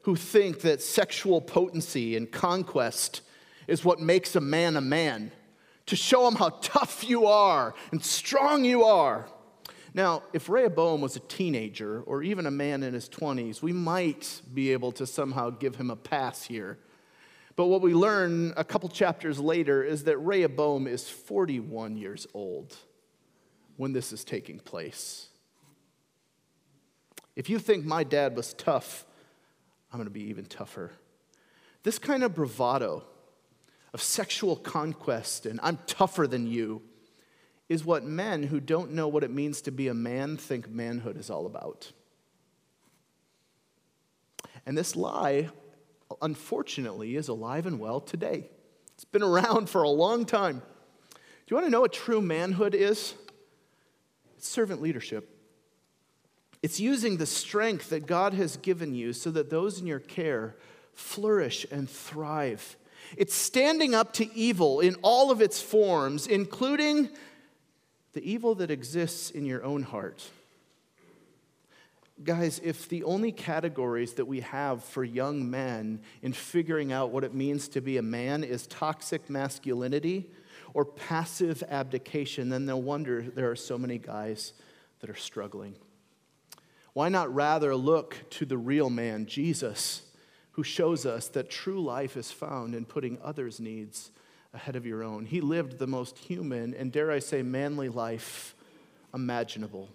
Who 0.03 0.15
think 0.15 0.61
that 0.61 0.79
sexual 0.79 1.41
potency 1.41 2.15
and 2.15 2.31
conquest 2.31 3.21
is 3.67 3.85
what 3.85 3.99
makes 3.99 4.35
a 4.35 4.41
man 4.41 4.75
a 4.75 4.81
man, 4.81 5.31
to 5.85 5.95
show 5.95 6.27
him 6.27 6.35
how 6.35 6.49
tough 6.61 7.03
you 7.07 7.27
are 7.27 7.73
and 7.91 8.03
strong 8.03 8.65
you 8.65 8.83
are. 8.83 9.27
Now, 9.93 10.23
if 10.33 10.49
Rehoboam 10.49 10.99
was 10.99 11.15
a 11.15 11.21
teenager 11.21 12.01
or 12.01 12.21
even 12.21 12.45
a 12.45 12.51
man 12.51 12.83
in 12.83 12.93
his 12.93 13.07
20s, 13.07 13.61
we 13.61 13.71
might 13.71 14.41
be 14.53 14.73
able 14.73 14.91
to 14.93 15.07
somehow 15.07 15.51
give 15.51 15.75
him 15.75 15.89
a 15.89 15.95
pass 15.95 16.43
here. 16.43 16.77
But 17.55 17.67
what 17.67 17.81
we 17.81 17.93
learn 17.93 18.53
a 18.57 18.65
couple 18.65 18.89
chapters 18.89 19.39
later 19.39 19.83
is 19.83 20.03
that 20.03 20.17
Rehoboam 20.17 20.87
is 20.87 21.09
41 21.09 21.95
years 21.95 22.27
old 22.33 22.75
when 23.77 23.93
this 23.93 24.11
is 24.11 24.25
taking 24.25 24.59
place. 24.59 25.29
If 27.35 27.49
you 27.49 27.59
think 27.59 27.85
my 27.85 28.03
dad 28.03 28.35
was 28.35 28.53
tough, 28.53 29.05
I'm 29.91 29.97
going 29.97 30.07
to 30.07 30.11
be 30.11 30.29
even 30.29 30.45
tougher. 30.45 30.91
This 31.83 31.99
kind 31.99 32.23
of 32.23 32.35
bravado 32.35 33.03
of 33.95 34.01
sexual 34.01 34.57
conquest 34.57 35.45
and 35.45 35.57
I'm 35.63 35.79
tougher 35.87 36.27
than 36.27 36.47
you 36.47 36.81
is 37.69 37.85
what 37.85 38.03
men 38.03 38.43
who 38.43 38.59
don't 38.59 38.91
know 38.91 39.07
what 39.07 39.23
it 39.23 39.31
means 39.31 39.61
to 39.61 39.71
be 39.71 39.87
a 39.87 39.93
man 39.93 40.35
think 40.35 40.69
manhood 40.69 41.15
is 41.15 41.29
all 41.29 41.45
about. 41.45 41.93
And 44.65 44.77
this 44.77 44.97
lie, 44.97 45.47
unfortunately, 46.21 47.15
is 47.15 47.29
alive 47.29 47.65
and 47.65 47.79
well 47.79 48.01
today. 48.01 48.49
It's 48.95 49.05
been 49.05 49.23
around 49.23 49.69
for 49.69 49.83
a 49.83 49.89
long 49.89 50.25
time. 50.25 50.59
Do 50.59 51.17
you 51.47 51.55
want 51.55 51.67
to 51.67 51.71
know 51.71 51.79
what 51.79 51.93
true 51.93 52.19
manhood 52.19 52.75
is? 52.75 53.13
It's 54.35 54.49
servant 54.49 54.81
leadership. 54.81 55.29
It's 56.61 56.81
using 56.81 57.15
the 57.15 57.25
strength 57.25 57.91
that 57.91 58.07
God 58.07 58.33
has 58.33 58.57
given 58.57 58.93
you 58.93 59.13
so 59.13 59.31
that 59.31 59.49
those 59.49 59.79
in 59.79 59.87
your 59.87 59.99
care 59.99 60.57
flourish 60.91 61.65
and 61.71 61.89
thrive. 61.89 62.75
It's 63.17 63.33
standing 63.33 63.93
up 63.93 64.13
to 64.13 64.33
evil 64.35 64.79
in 64.79 64.95
all 65.01 65.31
of 65.31 65.41
its 65.41 65.61
forms, 65.61 66.27
including 66.27 67.09
the 68.13 68.29
evil 68.29 68.55
that 68.55 68.71
exists 68.71 69.29
in 69.29 69.45
your 69.45 69.63
own 69.63 69.83
heart. 69.83 70.23
Guys, 72.23 72.61
if 72.63 72.87
the 72.87 73.03
only 73.03 73.33
categories 73.33 74.13
that 74.13 74.25
we 74.25 74.39
have 74.39 74.83
for 74.83 75.03
young 75.03 75.49
men 75.49 75.99
in 76.21 76.31
figuring 76.31 76.93
out 76.93 77.11
what 77.11 77.25
it 77.25 77.33
means 77.33 77.67
to 77.67 77.81
be 77.81 77.97
a 77.97 78.01
man 78.01 78.43
is 78.43 78.67
toxic 78.67 79.29
masculinity 79.29 80.29
or 80.73 80.85
passive 80.85 81.61
abdication, 81.69 82.49
then 82.49 82.65
no 82.65 82.77
wonder 82.77 83.21
there 83.21 83.51
are 83.51 83.55
so 83.55 83.77
many 83.77 83.97
guys 83.97 84.53
that 85.01 85.09
are 85.09 85.15
struggling. 85.15 85.75
Why 86.93 87.09
not 87.09 87.33
rather 87.35 87.75
look 87.75 88.15
to 88.31 88.45
the 88.45 88.57
real 88.57 88.89
man, 88.89 89.25
Jesus, 89.25 90.03
who 90.55 90.63
shows 90.63 91.05
us 91.05 91.27
that 91.29 91.49
true 91.49 91.81
life 91.81 92.15
is 92.15 92.31
found 92.31 92.73
in 92.73 92.85
putting 92.85 93.17
others' 93.21 93.59
needs 93.59 94.11
ahead 94.53 94.77
of 94.77 94.85
your 94.85 95.03
own? 95.03 95.25
He 95.25 95.41
lived 95.41 95.79
the 95.79 95.87
most 95.87 96.17
human 96.17 96.73
and, 96.73 96.93
dare 96.93 97.11
I 97.11 97.19
say, 97.19 97.41
manly 97.41 97.89
life 97.89 98.55
imaginable. 99.13 99.89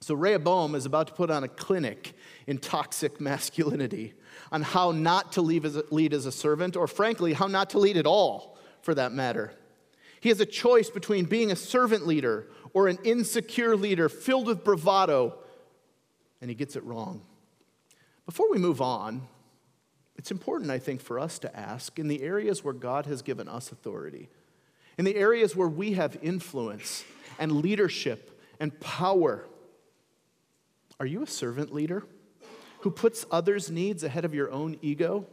So, 0.00 0.14
Rehoboam 0.14 0.74
is 0.74 0.84
about 0.84 1.06
to 1.06 1.14
put 1.14 1.30
on 1.30 1.44
a 1.44 1.48
clinic 1.48 2.12
in 2.46 2.58
toxic 2.58 3.22
masculinity 3.22 4.12
on 4.52 4.60
how 4.60 4.90
not 4.90 5.32
to 5.32 5.40
lead 5.40 5.64
as 6.12 6.26
a 6.26 6.32
servant, 6.32 6.76
or 6.76 6.86
frankly, 6.86 7.32
how 7.32 7.46
not 7.46 7.70
to 7.70 7.78
lead 7.78 7.96
at 7.96 8.06
all, 8.06 8.58
for 8.82 8.94
that 8.94 9.12
matter. 9.12 9.54
He 10.20 10.28
has 10.28 10.40
a 10.40 10.46
choice 10.46 10.90
between 10.90 11.24
being 11.24 11.50
a 11.50 11.56
servant 11.56 12.06
leader 12.06 12.48
or 12.74 12.88
an 12.88 12.98
insecure 13.02 13.76
leader 13.76 14.10
filled 14.10 14.46
with 14.46 14.62
bravado, 14.62 15.38
and 16.42 16.50
he 16.50 16.54
gets 16.54 16.76
it 16.76 16.84
wrong. 16.84 17.22
Before 18.26 18.50
we 18.50 18.58
move 18.58 18.82
on, 18.82 19.26
it's 20.16 20.30
important, 20.30 20.70
I 20.70 20.78
think, 20.78 21.00
for 21.00 21.18
us 21.18 21.38
to 21.40 21.56
ask 21.56 21.98
in 21.98 22.08
the 22.08 22.22
areas 22.22 22.62
where 22.62 22.74
God 22.74 23.06
has 23.06 23.22
given 23.22 23.48
us 23.48 23.72
authority, 23.72 24.28
in 24.96 25.04
the 25.04 25.16
areas 25.16 25.56
where 25.56 25.68
we 25.68 25.94
have 25.94 26.16
influence 26.22 27.04
and 27.38 27.52
leadership 27.52 28.40
and 28.60 28.78
power 28.80 29.44
are 31.00 31.06
you 31.06 31.22
a 31.22 31.26
servant 31.26 31.74
leader 31.74 32.04
who 32.80 32.90
puts 32.90 33.26
others' 33.30 33.70
needs 33.70 34.04
ahead 34.04 34.24
of 34.24 34.34
your 34.34 34.50
own 34.50 34.78
ego? 34.82 35.26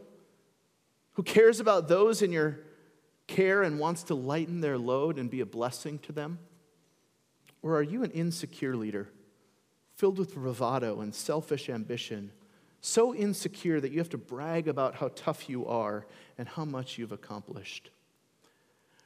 Who 1.12 1.22
cares 1.22 1.60
about 1.60 1.88
those 1.88 2.22
in 2.22 2.32
your 2.32 2.60
care 3.26 3.62
and 3.62 3.78
wants 3.78 4.02
to 4.04 4.14
lighten 4.14 4.60
their 4.60 4.78
load 4.78 5.18
and 5.18 5.30
be 5.30 5.40
a 5.40 5.46
blessing 5.46 5.98
to 6.00 6.12
them? 6.12 6.38
Or 7.62 7.76
are 7.76 7.82
you 7.82 8.02
an 8.02 8.10
insecure 8.10 8.76
leader 8.76 9.08
filled 9.94 10.18
with 10.18 10.34
bravado 10.34 11.00
and 11.00 11.14
selfish 11.14 11.68
ambition, 11.68 12.32
so 12.82 13.14
insecure 13.14 13.80
that 13.80 13.92
you 13.92 13.98
have 13.98 14.10
to 14.10 14.18
brag 14.18 14.68
about 14.68 14.96
how 14.96 15.08
tough 15.14 15.48
you 15.48 15.64
are 15.66 16.04
and 16.36 16.46
how 16.46 16.64
much 16.64 16.98
you've 16.98 17.12
accomplished? 17.12 17.90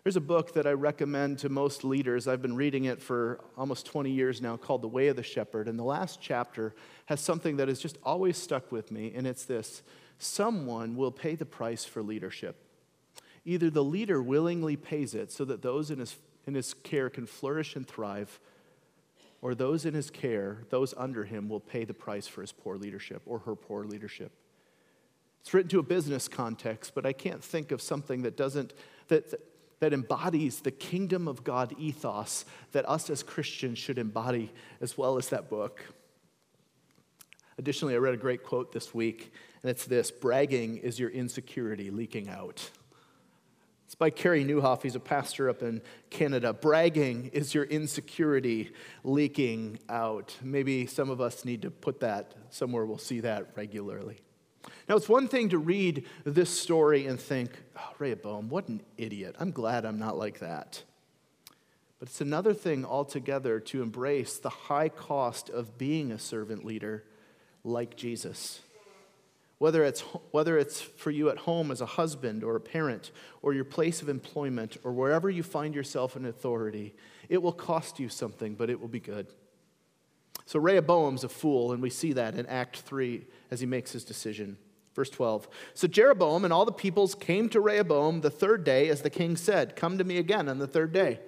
There's 0.03 0.17
a 0.17 0.21
book 0.21 0.55
that 0.55 0.67
I 0.67 0.73
recommend 0.73 1.41
to 1.41 1.49
most 1.49 1.85
leaders. 1.85 2.27
I've 2.27 2.41
been 2.41 2.57
reading 2.57 2.85
it 2.85 3.03
for 3.03 3.41
almost 3.57 3.87
20 3.87 4.11
years 4.11 4.41
now 4.41 4.57
called 4.57 4.83
The 4.83 4.89
Way 4.89 5.09
of 5.09 5.17
the 5.17 5.23
Shepherd. 5.23 5.69
And 5.69 5.79
the 5.79 5.85
last 5.85 6.21
chapter 6.21 6.75
has 7.07 7.21
something 7.21 7.57
that 7.57 7.69
has 7.69 7.81
just 7.81 7.99
always 8.03 8.39
stuck 8.39 8.73
with 8.73 8.91
me, 8.91 9.13
and 9.15 9.27
it's 9.27 9.45
this 9.45 9.83
someone 10.19 10.97
will 10.97 11.11
pay 11.11 11.35
the 11.35 11.45
price 11.45 11.85
for 11.85 12.03
leadership. 12.03 12.57
Either 13.45 13.69
the 13.69 13.85
leader 13.85 14.23
willingly 14.23 14.77
pays 14.77 15.15
it 15.15 15.31
so 15.31 15.45
that 15.45 15.61
those 15.61 15.91
in 15.91 15.99
his, 15.99 16.17
in 16.47 16.55
his 16.55 16.73
care 16.73 17.11
can 17.11 17.27
flourish 17.27 17.77
and 17.77 17.87
thrive, 17.87 18.41
or 19.47 19.55
those 19.55 19.87
in 19.87 19.95
his 19.95 20.11
care, 20.11 20.65
those 20.71 20.93
under 20.97 21.23
him, 21.23 21.49
will 21.49 21.61
pay 21.61 21.85
the 21.85 21.95
price 21.95 22.27
for 22.27 22.41
his 22.41 22.51
poor 22.51 22.77
leadership 22.77 23.23
or 23.27 23.39
her 23.39 23.55
poor 23.55 23.85
leadership. 23.85 24.33
It's 25.41 25.55
written 25.55 25.69
to 25.69 25.79
a 25.79 25.85
business 25.85 26.27
context, 26.27 26.97
but 26.97 27.07
I 27.07 27.13
can't 27.13 27.45
think 27.45 27.71
of 27.71 27.81
something 27.81 28.23
that 28.23 28.37
doesn't, 28.37 28.73
that, 29.07 29.33
that 29.79 29.93
embodies 29.93 30.63
the 30.63 30.73
kingdom 30.73 31.29
of 31.29 31.45
God 31.45 31.77
ethos 31.79 32.45
that 32.73 32.89
us 32.89 33.09
as 33.09 33.23
Christians 33.23 33.79
should 33.79 33.99
embody 33.99 34.51
as 34.81 34.99
well 34.99 35.17
as 35.17 35.29
that 35.29 35.49
book. 35.49 35.81
Additionally, 37.57 37.95
I 37.95 37.99
read 37.99 38.15
a 38.15 38.17
great 38.17 38.43
quote 38.43 38.73
this 38.73 38.93
week, 38.93 39.33
and 39.63 39.71
it's 39.71 39.85
this 39.85 40.11
bragging 40.11 40.79
is 40.79 40.99
your 40.99 41.11
insecurity 41.11 41.93
leaking 41.93 42.29
out. 42.29 42.69
It's 43.87 43.95
by 43.95 44.11
Carey 44.11 44.45
Nieuwhof. 44.45 44.83
He's 44.83 44.97
a 44.97 45.01
pastor 45.01 45.49
up 45.49 45.63
in 45.63 45.81
Canada. 46.11 46.53
Bragging 46.53 47.31
is 47.33 47.55
your 47.55 47.63
insecurity 47.63 48.73
leaking 49.05 49.79
out. 49.89 50.37
Maybe 50.43 50.87
some 50.87 51.09
of 51.09 51.21
us 51.21 51.45
need 51.45 51.63
to 51.63 51.71
put 51.71 52.01
that 52.01 52.35
somewhere 52.51 52.85
we'll 52.85 52.99
see 52.99 53.21
that 53.21 53.47
regularly. 53.55 54.19
Now, 54.89 54.97
it's 54.97 55.09
one 55.09 55.29
thing 55.29 55.51
to 55.51 55.59
read 55.59 56.05
this 56.25 56.51
story 56.51 57.07
and 57.07 57.21
think, 57.21 57.53
oh, 57.79 57.93
Rehoboam, 58.01 58.49
what 58.49 58.67
an 58.67 58.83
idiot. 58.99 59.37
I'm 59.39 59.53
glad 59.53 59.85
I'm 59.85 60.01
not 60.01 60.19
like 60.19 60.41
that. 60.41 60.83
But 62.01 62.09
it's 62.09 62.21
another 62.21 62.55
thing 62.55 62.85
altogether 62.85 63.61
to 63.61 63.83
embrace 63.83 64.39
the 64.39 64.51
high 64.51 64.89
cost 64.89 65.49
of 65.49 65.79
being 65.79 66.11
a 66.11 66.19
servant 66.19 66.65
leader 66.65 67.05
like 67.63 67.95
Jesus. 67.95 68.61
Whether 69.59 69.85
it's, 69.85 70.03
whether 70.33 70.59
it's 70.59 70.81
for 70.81 71.11
you 71.11 71.31
at 71.31 71.39
home 71.39 71.71
as 71.71 71.81
a 71.81 71.87
husband 71.87 72.45
or 72.45 72.57
a 72.57 72.61
parent, 72.61 73.11
or 73.41 73.55
your 73.55 73.65
place 73.65 74.03
of 74.03 74.09
employment, 74.09 74.77
or 74.85 74.93
wherever 74.93 75.31
you 75.31 75.43
find 75.43 75.75
yourself 75.75 76.15
in 76.15 76.27
authority, 76.27 76.95
it 77.29 77.43
will 77.43 77.53
cost 77.53 77.99
you 77.99 78.09
something, 78.09 78.55
but 78.55 78.69
it 78.69 78.81
will 78.81 78.89
be 78.89 79.01
good. 79.01 79.29
So 80.45 80.61
Rehoboam's 80.61 81.25
a 81.25 81.29
fool, 81.29 81.73
and 81.73 81.83
we 81.83 81.91
see 81.91 82.13
that 82.13 82.35
in 82.35 82.47
Act 82.47 82.77
3 82.79 83.25
as 83.51 83.61
he 83.61 83.67
makes 83.67 83.93
his 83.93 84.05
decision. 84.05 84.59
Verse 84.95 85.11
12. 85.11 85.49
So 85.75 85.89
Jeroboam 85.89 86.45
and 86.45 86.53
all 86.53 86.65
the 86.65 86.73
peoples 86.73 87.15
came 87.15 87.49
to 87.51 87.61
Rehoboam 87.61 88.21
the 88.21 88.31
third 88.31 88.63
day, 88.63 88.89
as 88.89 89.03
the 89.03 89.11
king 89.11 89.37
said, 89.37 89.75
Come 89.75 89.99
to 89.99 90.05
me 90.05 90.19
again 90.19 90.49
on 90.49 90.59
the 90.59 90.67
third 90.67 90.93
day. 90.93 91.21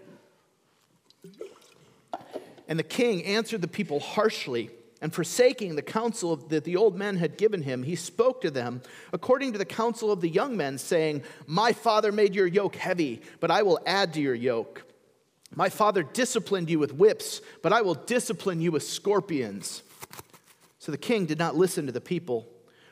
And 2.68 2.78
the 2.78 2.85
king 2.85 3.25
answered 3.25 3.62
the 3.62 3.68
people 3.68 4.00
harshly, 4.00 4.70
and 5.00 5.12
forsaking 5.12 5.76
the 5.76 5.82
counsel 5.82 6.36
that 6.36 6.64
the 6.64 6.76
old 6.76 6.96
men 6.96 7.16
had 7.16 7.38
given 7.38 7.62
him, 7.62 7.82
he 7.82 7.94
spoke 7.94 8.40
to 8.40 8.50
them 8.50 8.82
according 9.12 9.52
to 9.52 9.58
the 9.58 9.64
counsel 9.64 10.10
of 10.10 10.20
the 10.20 10.28
young 10.28 10.56
men, 10.56 10.78
saying, 10.78 11.22
My 11.46 11.72
father 11.72 12.10
made 12.10 12.34
your 12.34 12.46
yoke 12.46 12.76
heavy, 12.76 13.22
but 13.40 13.50
I 13.50 13.62
will 13.62 13.80
add 13.86 14.14
to 14.14 14.20
your 14.20 14.34
yoke. 14.34 14.84
My 15.54 15.68
father 15.68 16.02
disciplined 16.02 16.68
you 16.68 16.78
with 16.78 16.94
whips, 16.94 17.40
but 17.62 17.72
I 17.72 17.82
will 17.82 17.94
discipline 17.94 18.60
you 18.60 18.72
with 18.72 18.82
scorpions. 18.82 19.82
So 20.78 20.92
the 20.92 20.98
king 20.98 21.26
did 21.26 21.38
not 21.38 21.56
listen 21.56 21.86
to 21.86 21.92
the 21.92 22.00
people, 22.00 22.48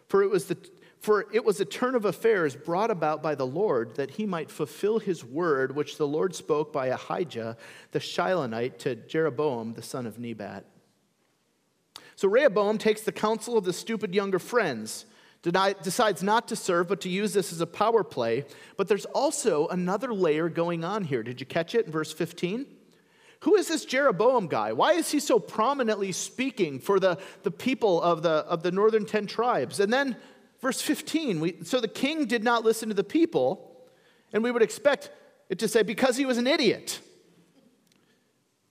for 0.08 0.22
it 0.22 0.30
was 0.30 0.46
the 0.46 0.56
for 1.00 1.26
it 1.32 1.44
was 1.44 1.60
a 1.60 1.64
turn 1.64 1.94
of 1.94 2.04
affairs 2.04 2.56
brought 2.56 2.90
about 2.90 3.22
by 3.22 3.36
the 3.36 3.46
Lord 3.46 3.94
that 3.94 4.10
he 4.10 4.26
might 4.26 4.50
fulfill 4.50 4.98
his 4.98 5.24
word, 5.24 5.76
which 5.76 5.98
the 5.98 6.06
Lord 6.06 6.34
spoke 6.34 6.72
by 6.72 6.88
Ahijah 6.88 7.56
the 7.92 8.00
Shilonite 8.00 8.78
to 8.78 8.96
Jeroboam 8.96 9.74
the 9.74 9.82
son 9.82 10.06
of 10.06 10.18
Nebat. 10.18 10.64
So 12.16 12.28
Rehoboam 12.28 12.78
takes 12.78 13.02
the 13.02 13.12
counsel 13.12 13.56
of 13.56 13.64
the 13.64 13.72
stupid 13.72 14.14
younger 14.14 14.38
friends 14.38 15.06
decides 15.42 16.22
not 16.22 16.48
to 16.48 16.56
serve, 16.56 16.88
but 16.88 17.00
to 17.02 17.08
use 17.08 17.32
this 17.32 17.52
as 17.52 17.60
a 17.60 17.66
power 17.66 18.02
play. 18.02 18.44
But 18.76 18.88
there's 18.88 19.04
also 19.06 19.68
another 19.68 20.12
layer 20.12 20.48
going 20.48 20.84
on 20.84 21.04
here. 21.04 21.22
Did 21.22 21.40
you 21.40 21.46
catch 21.46 21.74
it 21.74 21.86
in 21.86 21.92
verse 21.92 22.12
15? 22.12 22.66
Who 23.40 23.54
is 23.54 23.68
this 23.68 23.84
Jeroboam 23.84 24.48
guy? 24.48 24.72
Why 24.72 24.94
is 24.94 25.10
he 25.10 25.20
so 25.20 25.38
prominently 25.38 26.10
speaking 26.10 26.80
for 26.80 26.98
the, 26.98 27.18
the 27.42 27.50
people 27.50 28.02
of 28.02 28.22
the, 28.22 28.30
of 28.30 28.62
the 28.62 28.72
northern 28.72 29.06
10 29.06 29.26
tribes? 29.26 29.78
And 29.78 29.92
then 29.92 30.16
verse 30.60 30.80
15, 30.80 31.40
we, 31.40 31.56
so 31.62 31.80
the 31.80 31.86
king 31.86 32.26
did 32.26 32.42
not 32.42 32.64
listen 32.64 32.88
to 32.88 32.94
the 32.94 33.04
people, 33.04 33.76
and 34.32 34.42
we 34.42 34.50
would 34.50 34.62
expect 34.62 35.10
it 35.48 35.58
to 35.60 35.68
say, 35.68 35.82
because 35.82 36.16
he 36.16 36.26
was 36.26 36.38
an 36.38 36.46
idiot. 36.46 36.98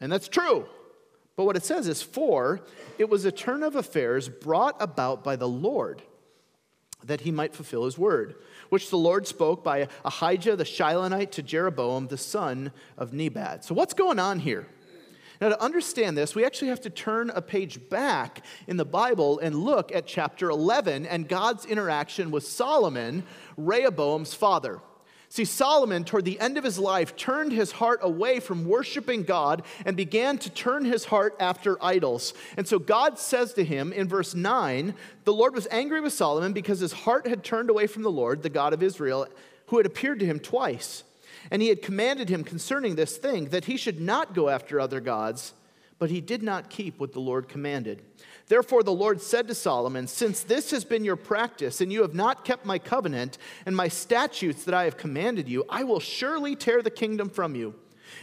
And 0.02 0.12
that's 0.12 0.28
true. 0.28 0.66
But 1.36 1.46
what 1.46 1.58
it 1.58 1.66
says 1.66 1.88
is, 1.88 2.02
for 2.02 2.62
it 2.98 3.10
was 3.10 3.26
a 3.26 3.32
turn 3.32 3.64
of 3.64 3.76
affairs 3.76 4.30
brought 4.30 4.82
about 4.82 5.24
by 5.24 5.36
the 5.36 5.48
Lord 5.48 6.02
that 7.04 7.22
he 7.22 7.32
might 7.32 7.54
fulfill 7.54 7.86
his 7.86 7.98
word, 7.98 8.36
which 8.70 8.90
the 8.90 8.98
Lord 8.98 9.28
spoke 9.28 9.64
by 9.64 9.88
Ahijah 10.04 10.56
the 10.56 10.64
Shilonite 10.64 11.32
to 11.32 11.44
Jeroboam 11.44 12.08
the 12.08 12.18
son 12.18 12.72
of 12.98 13.14
Nebat. 13.14 13.66
So, 13.66 13.76
what's 13.76 13.94
going 13.94 14.18
on 14.18 14.40
here? 14.40 14.68
Now, 15.42 15.50
to 15.50 15.62
understand 15.62 16.18
this, 16.18 16.34
we 16.34 16.46
actually 16.46 16.70
have 16.70 16.82
to 16.82 16.90
turn 16.90 17.30
a 17.30 17.42
page 17.42 17.90
back 17.90 18.44
in 18.68 18.78
the 18.78 18.86
Bible 18.86 19.40
and 19.40 19.56
look 19.56 19.94
at 19.94 20.08
chapter 20.08 20.50
11 20.50 21.06
and 21.06 21.28
God's 21.28 21.66
interaction 21.66 22.32
with 22.32 22.48
Solomon, 22.48 23.24
Rehoboam's 23.58 24.34
father. 24.34 24.80
See, 25.30 25.46
Solomon, 25.46 26.04
toward 26.04 26.26
the 26.26 26.40
end 26.40 26.58
of 26.58 26.64
his 26.64 26.80
life, 26.80 27.16
turned 27.16 27.52
his 27.52 27.72
heart 27.72 28.00
away 28.04 28.40
from 28.40 28.66
worshiping 28.66 29.24
God 29.24 29.64
and 29.86 29.98
began 29.98 30.38
to 30.40 30.50
turn 30.50 30.86
his 30.86 31.06
heart 31.06 31.36
after 31.40 31.84
idols. 31.84 32.34
And 32.58 32.68
so 32.68 32.80
God 32.80 33.18
says 33.20 33.54
to 33.54 33.64
him 33.64 33.92
in 33.92 34.08
verse 34.08 34.36
9 34.36 34.94
the 35.24 35.34
Lord 35.34 35.56
was 35.56 35.68
angry 35.72 36.02
with 36.02 36.14
Solomon 36.14 36.54
because 36.54 36.80
his 36.80 36.94
heart 36.94 37.28
had 37.28 37.44
turned 37.44 37.70
away 37.70 37.88
from 37.88 38.04
the 38.04 38.12
Lord, 38.12 38.44
the 38.44 38.50
God 38.50 38.74
of 38.74 38.84
Israel, 38.84 39.28
who 39.68 39.78
had 39.78 39.86
appeared 39.86 40.20
to 40.20 40.26
him 40.26 40.40
twice. 40.40 41.04
And 41.52 41.62
he 41.62 41.70
had 41.70 41.82
commanded 41.82 42.30
him 42.30 42.44
concerning 42.44 42.96
this 42.96 43.18
thing 43.18 43.46
that 43.46 43.66
he 43.66 43.78
should 43.78 44.00
not 44.00 44.34
go 44.34 44.50
after 44.50 44.80
other 44.80 45.00
gods, 45.00 45.54
but 46.00 46.10
he 46.10 46.22
did 46.22 46.44
not 46.44 46.70
keep 46.70 47.00
what 47.00 47.14
the 47.14 47.20
Lord 47.20 47.50
commanded. 47.50 48.04
Therefore, 48.48 48.84
the 48.84 48.94
Lord 48.94 49.22
said 49.22 49.48
to 49.48 49.56
Solomon, 49.56 50.08
Since 50.08 50.44
this 50.44 50.70
has 50.72 50.86
been 50.86 51.04
your 51.04 51.16
practice, 51.16 51.82
and 51.82 51.92
you 51.92 52.04
have 52.04 52.14
not 52.14 52.46
kept 52.46 52.66
my 52.66 52.78
covenant 52.78 53.40
and 53.66 53.76
my 53.76 53.88
statutes 53.88 54.66
that 54.66 54.76
I 54.76 54.84
have 54.84 54.98
commanded 54.98 55.50
you, 55.50 55.66
I 55.68 55.84
will 55.84 56.00
surely 56.00 56.56
tear 56.56 56.82
the 56.84 56.92
kingdom 56.92 57.30
from 57.30 57.56
you 57.56 57.74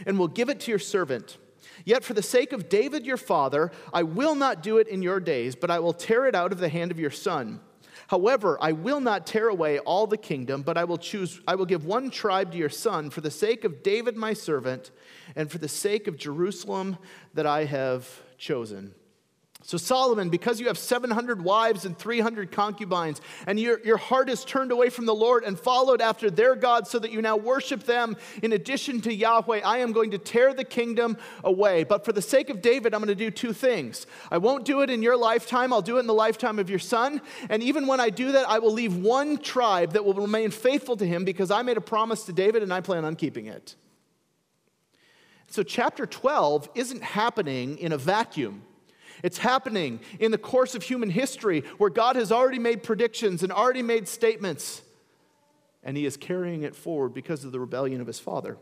and 0.05 0.17
will 0.17 0.29
give 0.29 0.49
it 0.49 0.61
to 0.61 0.71
your 0.71 0.79
servant. 0.79 1.37
Yet, 1.85 2.05
for 2.05 2.13
the 2.13 2.21
sake 2.21 2.53
of 2.53 2.69
David 2.69 3.05
your 3.05 3.17
father, 3.17 3.71
I 3.91 4.03
will 4.03 4.35
not 4.35 4.63
do 4.63 4.77
it 4.77 4.87
in 4.87 5.01
your 5.01 5.19
days, 5.19 5.55
but 5.55 5.69
I 5.69 5.79
will 5.79 5.93
tear 5.93 6.25
it 6.25 6.35
out 6.35 6.53
of 6.53 6.59
the 6.59 6.69
hand 6.69 6.91
of 6.91 6.99
your 6.99 7.11
son. 7.11 7.59
However, 8.07 8.57
I 8.61 8.71
will 8.71 9.01
not 9.01 9.27
tear 9.27 9.49
away 9.49 9.79
all 9.79 10.07
the 10.07 10.17
kingdom, 10.17 10.61
but 10.61 10.77
I 10.77 10.83
will 10.85 10.97
choose 10.97 11.41
I 11.47 11.55
will 11.55 11.65
give 11.65 11.85
one 11.85 12.09
tribe 12.09 12.51
to 12.51 12.57
your 12.57 12.69
son 12.69 13.09
for 13.09 13.21
the 13.21 13.31
sake 13.31 13.63
of 13.63 13.83
David 13.83 14.15
my 14.15 14.33
servant 14.33 14.91
and 15.35 15.51
for 15.51 15.57
the 15.57 15.67
sake 15.67 16.07
of 16.07 16.17
Jerusalem 16.17 16.97
that 17.33 17.45
I 17.45 17.65
have 17.65 18.21
chosen. 18.37 18.93
So, 19.65 19.77
Solomon, 19.77 20.27
because 20.27 20.59
you 20.59 20.67
have 20.67 20.77
700 20.77 21.41
wives 21.41 21.85
and 21.85 21.97
300 21.97 22.51
concubines, 22.51 23.21
and 23.47 23.57
your, 23.57 23.79
your 23.85 23.95
heart 23.95 24.29
is 24.29 24.43
turned 24.43 24.73
away 24.73 24.89
from 24.89 25.05
the 25.05 25.15
Lord 25.15 25.45
and 25.45 25.57
followed 25.57 26.01
after 26.01 26.29
their 26.29 26.57
gods, 26.57 26.89
so 26.89 26.99
that 26.99 27.11
you 27.11 27.21
now 27.21 27.37
worship 27.37 27.83
them 27.83 28.17
in 28.41 28.51
addition 28.51 28.99
to 29.01 29.13
Yahweh, 29.13 29.61
I 29.63 29.77
am 29.77 29.93
going 29.93 30.11
to 30.11 30.17
tear 30.17 30.53
the 30.53 30.65
kingdom 30.65 31.17
away. 31.45 31.85
But 31.85 32.03
for 32.03 32.11
the 32.11 32.21
sake 32.21 32.49
of 32.49 32.61
David, 32.61 32.93
I'm 32.93 32.99
going 32.99 33.07
to 33.07 33.15
do 33.15 33.31
two 33.31 33.53
things. 33.53 34.05
I 34.29 34.37
won't 34.37 34.65
do 34.65 34.81
it 34.81 34.89
in 34.89 35.01
your 35.01 35.15
lifetime, 35.15 35.71
I'll 35.71 35.81
do 35.81 35.95
it 35.95 36.01
in 36.01 36.07
the 36.07 36.13
lifetime 36.13 36.59
of 36.59 36.69
your 36.69 36.79
son. 36.79 37.21
And 37.49 37.63
even 37.63 37.87
when 37.87 38.01
I 38.01 38.09
do 38.09 38.33
that, 38.33 38.49
I 38.49 38.59
will 38.59 38.73
leave 38.73 38.97
one 38.97 39.37
tribe 39.37 39.93
that 39.93 40.03
will 40.03 40.13
remain 40.13 40.51
faithful 40.51 40.97
to 40.97 41.07
him 41.07 41.23
because 41.23 41.51
I 41.51 41.61
made 41.61 41.77
a 41.77 41.81
promise 41.81 42.25
to 42.25 42.33
David 42.33 42.63
and 42.63 42.73
I 42.73 42.81
plan 42.81 43.05
on 43.05 43.15
keeping 43.15 43.45
it. 43.45 43.75
So, 45.47 45.63
chapter 45.63 46.05
12 46.05 46.67
isn't 46.75 47.03
happening 47.03 47.77
in 47.77 47.93
a 47.93 47.97
vacuum. 47.97 48.63
It's 49.23 49.37
happening 49.37 50.01
in 50.19 50.31
the 50.31 50.37
course 50.37 50.75
of 50.75 50.83
human 50.83 51.09
history 51.09 51.61
where 51.77 51.89
God 51.89 52.17
has 52.17 52.31
already 52.31 52.59
made 52.59 52.83
predictions 52.83 53.41
and 53.41 53.51
already 53.51 53.81
made 53.81 54.07
statements, 54.07 54.81
and 55.81 55.95
he 55.95 56.05
is 56.05 56.17
carrying 56.17 56.63
it 56.63 56.75
forward 56.75 57.13
because 57.13 57.45
of 57.45 57.53
the 57.53 57.59
rebellion 57.59 58.01
of 58.01 58.07
his 58.07 58.19
father. 58.19 58.57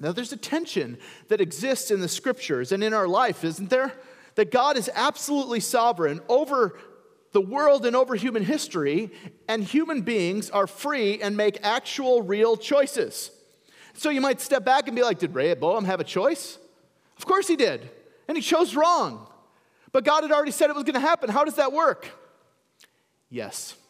Now, 0.00 0.12
there's 0.12 0.32
a 0.32 0.38
tension 0.38 0.98
that 1.28 1.40
exists 1.40 1.90
in 1.90 2.00
the 2.00 2.08
scriptures 2.08 2.72
and 2.72 2.82
in 2.82 2.92
our 2.92 3.06
life, 3.06 3.44
isn't 3.44 3.70
there? 3.70 3.92
That 4.34 4.50
God 4.50 4.76
is 4.76 4.90
absolutely 4.94 5.60
sovereign 5.60 6.20
over 6.28 6.78
the 7.32 7.40
world 7.40 7.84
and 7.84 7.94
over 7.94 8.14
human 8.14 8.44
history, 8.44 9.10
and 9.46 9.62
human 9.62 10.02
beings 10.02 10.48
are 10.48 10.66
free 10.66 11.20
and 11.20 11.36
make 11.36 11.58
actual, 11.62 12.22
real 12.22 12.56
choices. 12.56 13.30
So 13.92 14.08
you 14.08 14.22
might 14.22 14.40
step 14.40 14.64
back 14.64 14.86
and 14.86 14.96
be 14.96 15.02
like, 15.02 15.18
Did 15.18 15.34
Rehoboam 15.34 15.84
have 15.84 16.00
a 16.00 16.04
choice? 16.04 16.58
Of 17.18 17.26
course 17.26 17.46
he 17.46 17.56
did. 17.56 17.90
And 18.28 18.36
he 18.36 18.42
chose 18.42 18.74
wrong. 18.74 19.28
But 19.96 20.04
God 20.04 20.24
had 20.24 20.30
already 20.30 20.50
said 20.50 20.68
it 20.68 20.76
was 20.76 20.84
going 20.84 20.92
to 20.92 21.00
happen. 21.00 21.30
How 21.30 21.42
does 21.42 21.54
that 21.54 21.72
work? 21.72 22.10
Yes. 23.30 23.74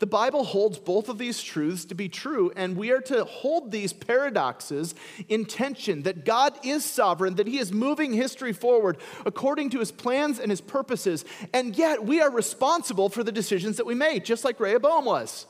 The 0.00 0.06
Bible 0.06 0.44
holds 0.44 0.78
both 0.78 1.08
of 1.08 1.16
these 1.16 1.42
truths 1.42 1.86
to 1.86 1.94
be 1.94 2.10
true, 2.10 2.52
and 2.54 2.76
we 2.76 2.90
are 2.90 3.00
to 3.00 3.24
hold 3.24 3.72
these 3.72 3.94
paradoxes 3.94 4.94
in 5.30 5.46
tension 5.46 6.02
that 6.02 6.26
God 6.26 6.52
is 6.62 6.84
sovereign, 6.84 7.36
that 7.36 7.46
He 7.46 7.56
is 7.56 7.72
moving 7.72 8.12
history 8.12 8.52
forward 8.52 8.98
according 9.24 9.70
to 9.70 9.78
His 9.78 9.92
plans 9.92 10.38
and 10.38 10.50
His 10.50 10.60
purposes, 10.60 11.24
and 11.54 11.74
yet 11.74 12.04
we 12.04 12.20
are 12.20 12.30
responsible 12.30 13.08
for 13.08 13.24
the 13.24 13.32
decisions 13.32 13.78
that 13.78 13.86
we 13.86 13.94
made, 13.94 14.26
just 14.26 14.44
like 14.44 14.60
Rehoboam 14.60 15.06
was. 15.06 15.46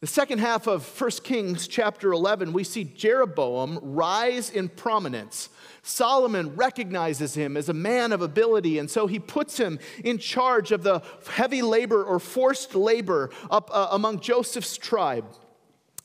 The 0.00 0.06
second 0.06 0.38
half 0.38 0.66
of 0.66 0.88
1 1.00 1.10
Kings 1.24 1.68
chapter 1.68 2.12
11, 2.12 2.54
we 2.54 2.64
see 2.64 2.84
Jeroboam 2.84 3.78
rise 3.82 4.48
in 4.48 4.70
prominence. 4.70 5.50
Solomon 5.86 6.56
recognizes 6.56 7.34
him 7.34 7.58
as 7.58 7.68
a 7.68 7.74
man 7.74 8.12
of 8.12 8.22
ability, 8.22 8.78
and 8.78 8.90
so 8.90 9.06
he 9.06 9.18
puts 9.18 9.58
him 9.58 9.78
in 10.02 10.16
charge 10.16 10.72
of 10.72 10.82
the 10.82 11.02
heavy 11.28 11.60
labor 11.60 12.02
or 12.02 12.18
forced 12.18 12.74
labor 12.74 13.28
up 13.50 13.70
uh, 13.70 13.88
among 13.90 14.20
Joseph's 14.20 14.78
tribe. 14.78 15.26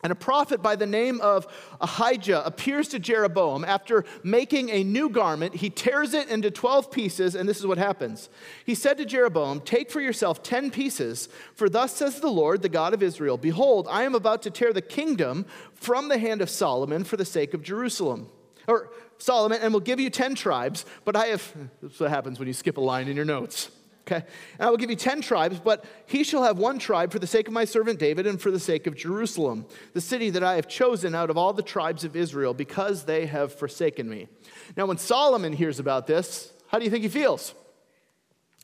And 0.02 0.12
a 0.12 0.16
prophet 0.16 0.62
by 0.62 0.76
the 0.76 0.86
name 0.86 1.20
of 1.22 1.48
Ahijah 1.80 2.46
appears 2.46 2.90
to 2.90 3.00
Jeroboam. 3.00 3.64
After 3.66 4.04
making 4.24 4.70
a 4.70 4.84
new 4.84 5.10
garment, 5.10 5.56
he 5.56 5.70
tears 5.70 6.14
it 6.14 6.30
into 6.30 6.52
12 6.52 6.92
pieces, 6.92 7.36
and 7.36 7.48
this 7.48 7.60
is 7.60 7.66
what 7.66 7.78
happens. 7.78 8.30
He 8.66 8.76
said 8.76 8.98
to 8.98 9.06
Jeroboam, 9.06 9.62
Take 9.62 9.92
for 9.92 10.00
yourself 10.02 10.44
10 10.44 10.72
pieces, 10.72 11.30
for 11.54 11.70
thus 11.70 11.96
says 11.96 12.20
the 12.20 12.30
Lord, 12.30 12.62
the 12.62 12.70
God 12.70 12.94
of 12.94 13.04
Israel 13.04 13.38
Behold, 13.38 13.88
I 13.90 14.04
am 14.04 14.16
about 14.16 14.42
to 14.44 14.52
tear 14.52 14.74
the 14.74 14.82
kingdom 14.82 15.46
from 15.74 16.10
the 16.10 16.18
hand 16.18 16.42
of 16.42 16.50
Solomon 16.50 17.06
for 17.06 17.18
the 17.18 17.26
sake 17.26 17.54
of 17.54 17.64
Jerusalem. 17.64 18.30
Or 18.68 18.92
Solomon, 19.20 19.60
and 19.62 19.72
will 19.74 19.80
give 19.80 20.00
you 20.00 20.10
10 20.10 20.34
tribes, 20.36 20.86
but 21.06 21.16
I 21.16 21.28
have, 21.28 21.54
this 21.82 21.94
is 21.94 22.00
what 22.00 22.10
happens 22.10 22.40
when 22.40 22.48
you 22.48 22.54
skip 22.54 22.78
a 22.78 22.82
line 22.82 23.08
in 23.08 23.16
your 23.16 23.26
notes 23.26 23.70
okay? 24.12 24.26
And 24.58 24.68
I 24.68 24.70
will 24.70 24.78
give 24.78 24.90
you 24.90 24.96
10 24.96 25.22
tribes, 25.22 25.60
but 25.60 25.86
he 26.06 26.24
shall 26.24 26.44
have 26.44 26.58
one 26.58 26.80
tribe 26.80 27.12
for 27.12 27.20
the 27.20 27.28
sake 27.28 27.48
of 27.48 27.54
my 27.54 27.66
servant 27.66 28.00
David 28.00 28.28
and 28.28 28.42
for 28.42 28.52
the 28.52 28.60
sake 28.60 28.88
of 28.88 28.96
Jerusalem, 28.96 29.66
the 29.94 30.02
city 30.02 30.30
that 30.32 30.44
I 30.44 30.56
have 30.56 30.68
chosen 30.68 31.16
out 31.16 31.30
of 31.30 31.38
all 31.38 31.54
the 31.54 31.62
tribes 31.62 32.04
of 32.04 32.16
Israel, 32.16 32.54
because 32.54 33.06
they 33.06 33.26
have 33.28 33.54
forsaken 33.54 34.10
me. 34.10 34.28
Now, 34.76 34.86
when 34.86 34.98
Solomon 34.98 35.54
hears 35.54 35.80
about 35.80 36.08
this, 36.08 36.52
how 36.68 36.80
do 36.80 36.86
you 36.86 36.92
think 36.92 37.04
he 37.04 37.10
feels? 37.10 37.54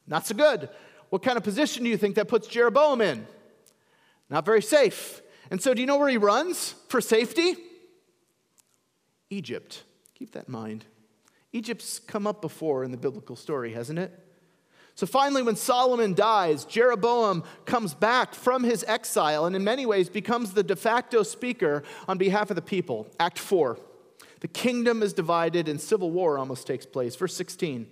Not 0.08 0.26
so 0.26 0.36
good. 0.36 0.70
What 1.10 1.24
kind 1.24 1.38
of 1.38 1.44
position 1.44 1.84
do 1.84 1.90
you 1.90 1.98
think 1.98 2.16
that 2.16 2.28
puts 2.28 2.48
Jeroboam 2.48 3.02
in? 3.02 3.28
Not 4.30 4.46
very 4.46 4.62
safe. 4.62 5.22
And 5.52 5.62
so, 5.62 5.74
do 5.74 5.82
you 5.82 5.88
know 5.88 5.98
where 5.98 6.10
he 6.10 6.18
runs 6.18 6.76
for 6.90 7.02
safety? 7.02 7.56
Egypt. 9.30 9.84
Keep 10.16 10.32
that 10.32 10.48
in 10.48 10.54
mind. 10.54 10.86
Egypt's 11.54 12.00
come 12.00 12.26
up 12.26 12.42
before 12.42 12.84
in 12.84 12.92
the 12.92 12.98
biblical 12.98 13.36
story, 13.36 13.74
hasn't 13.74 14.00
it? 14.00 14.12
So 14.96 15.06
finally, 15.06 15.42
when 15.42 15.58
Solomon 15.58 16.14
dies, 16.14 16.64
Jeroboam 16.64 17.44
comes 17.66 17.94
back 17.94 18.34
from 18.34 18.64
his 18.64 18.86
exile 18.88 19.46
and 19.46 19.54
in 19.56 19.64
many 19.64 19.86
ways 19.86 20.08
becomes 20.08 20.54
the 20.54 20.64
de 20.64 20.76
facto 20.76 21.22
speaker 21.22 21.84
on 22.08 22.18
behalf 22.18 22.50
of 22.50 22.56
the 22.56 22.62
people. 22.62 23.08
Act 23.20 23.38
4. 23.38 23.78
The 24.40 24.48
kingdom 24.48 25.04
is 25.04 25.12
divided 25.12 25.68
and 25.68 25.82
civil 25.82 26.12
war 26.12 26.38
almost 26.38 26.66
takes 26.66 26.86
place. 26.86 27.16
Verse 27.16 27.36
16. 27.36 27.88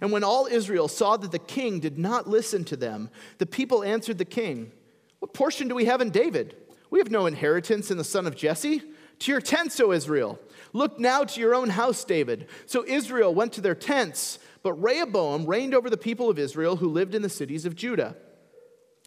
And 0.00 0.10
when 0.10 0.24
all 0.24 0.46
Israel 0.46 0.88
saw 0.88 1.16
that 1.16 1.30
the 1.30 1.38
king 1.38 1.78
did 1.78 1.98
not 1.98 2.28
listen 2.28 2.64
to 2.64 2.76
them, 2.76 3.10
the 3.38 3.46
people 3.46 3.84
answered 3.84 4.18
the 4.18 4.24
king, 4.24 4.72
What 5.20 5.32
portion 5.32 5.68
do 5.68 5.76
we 5.76 5.84
have 5.84 6.00
in 6.00 6.10
David? 6.10 6.56
We 6.90 6.98
have 6.98 7.10
no 7.10 7.26
inheritance 7.26 7.92
in 7.92 7.98
the 7.98 8.04
son 8.04 8.26
of 8.26 8.34
Jesse. 8.34 8.82
To 9.20 9.30
your 9.30 9.40
tents, 9.40 9.78
O 9.78 9.92
Israel. 9.92 10.38
Look 10.72 10.98
now 10.98 11.24
to 11.24 11.40
your 11.40 11.54
own 11.54 11.70
house, 11.70 12.04
David. 12.04 12.46
So 12.66 12.84
Israel 12.86 13.34
went 13.34 13.52
to 13.54 13.60
their 13.60 13.74
tents. 13.74 14.38
But 14.62 14.74
Rehoboam 14.74 15.46
reigned 15.46 15.74
over 15.74 15.88
the 15.88 15.96
people 15.96 16.28
of 16.28 16.38
Israel 16.38 16.76
who 16.76 16.88
lived 16.88 17.14
in 17.14 17.22
the 17.22 17.28
cities 17.28 17.64
of 17.64 17.74
Judah. 17.74 18.16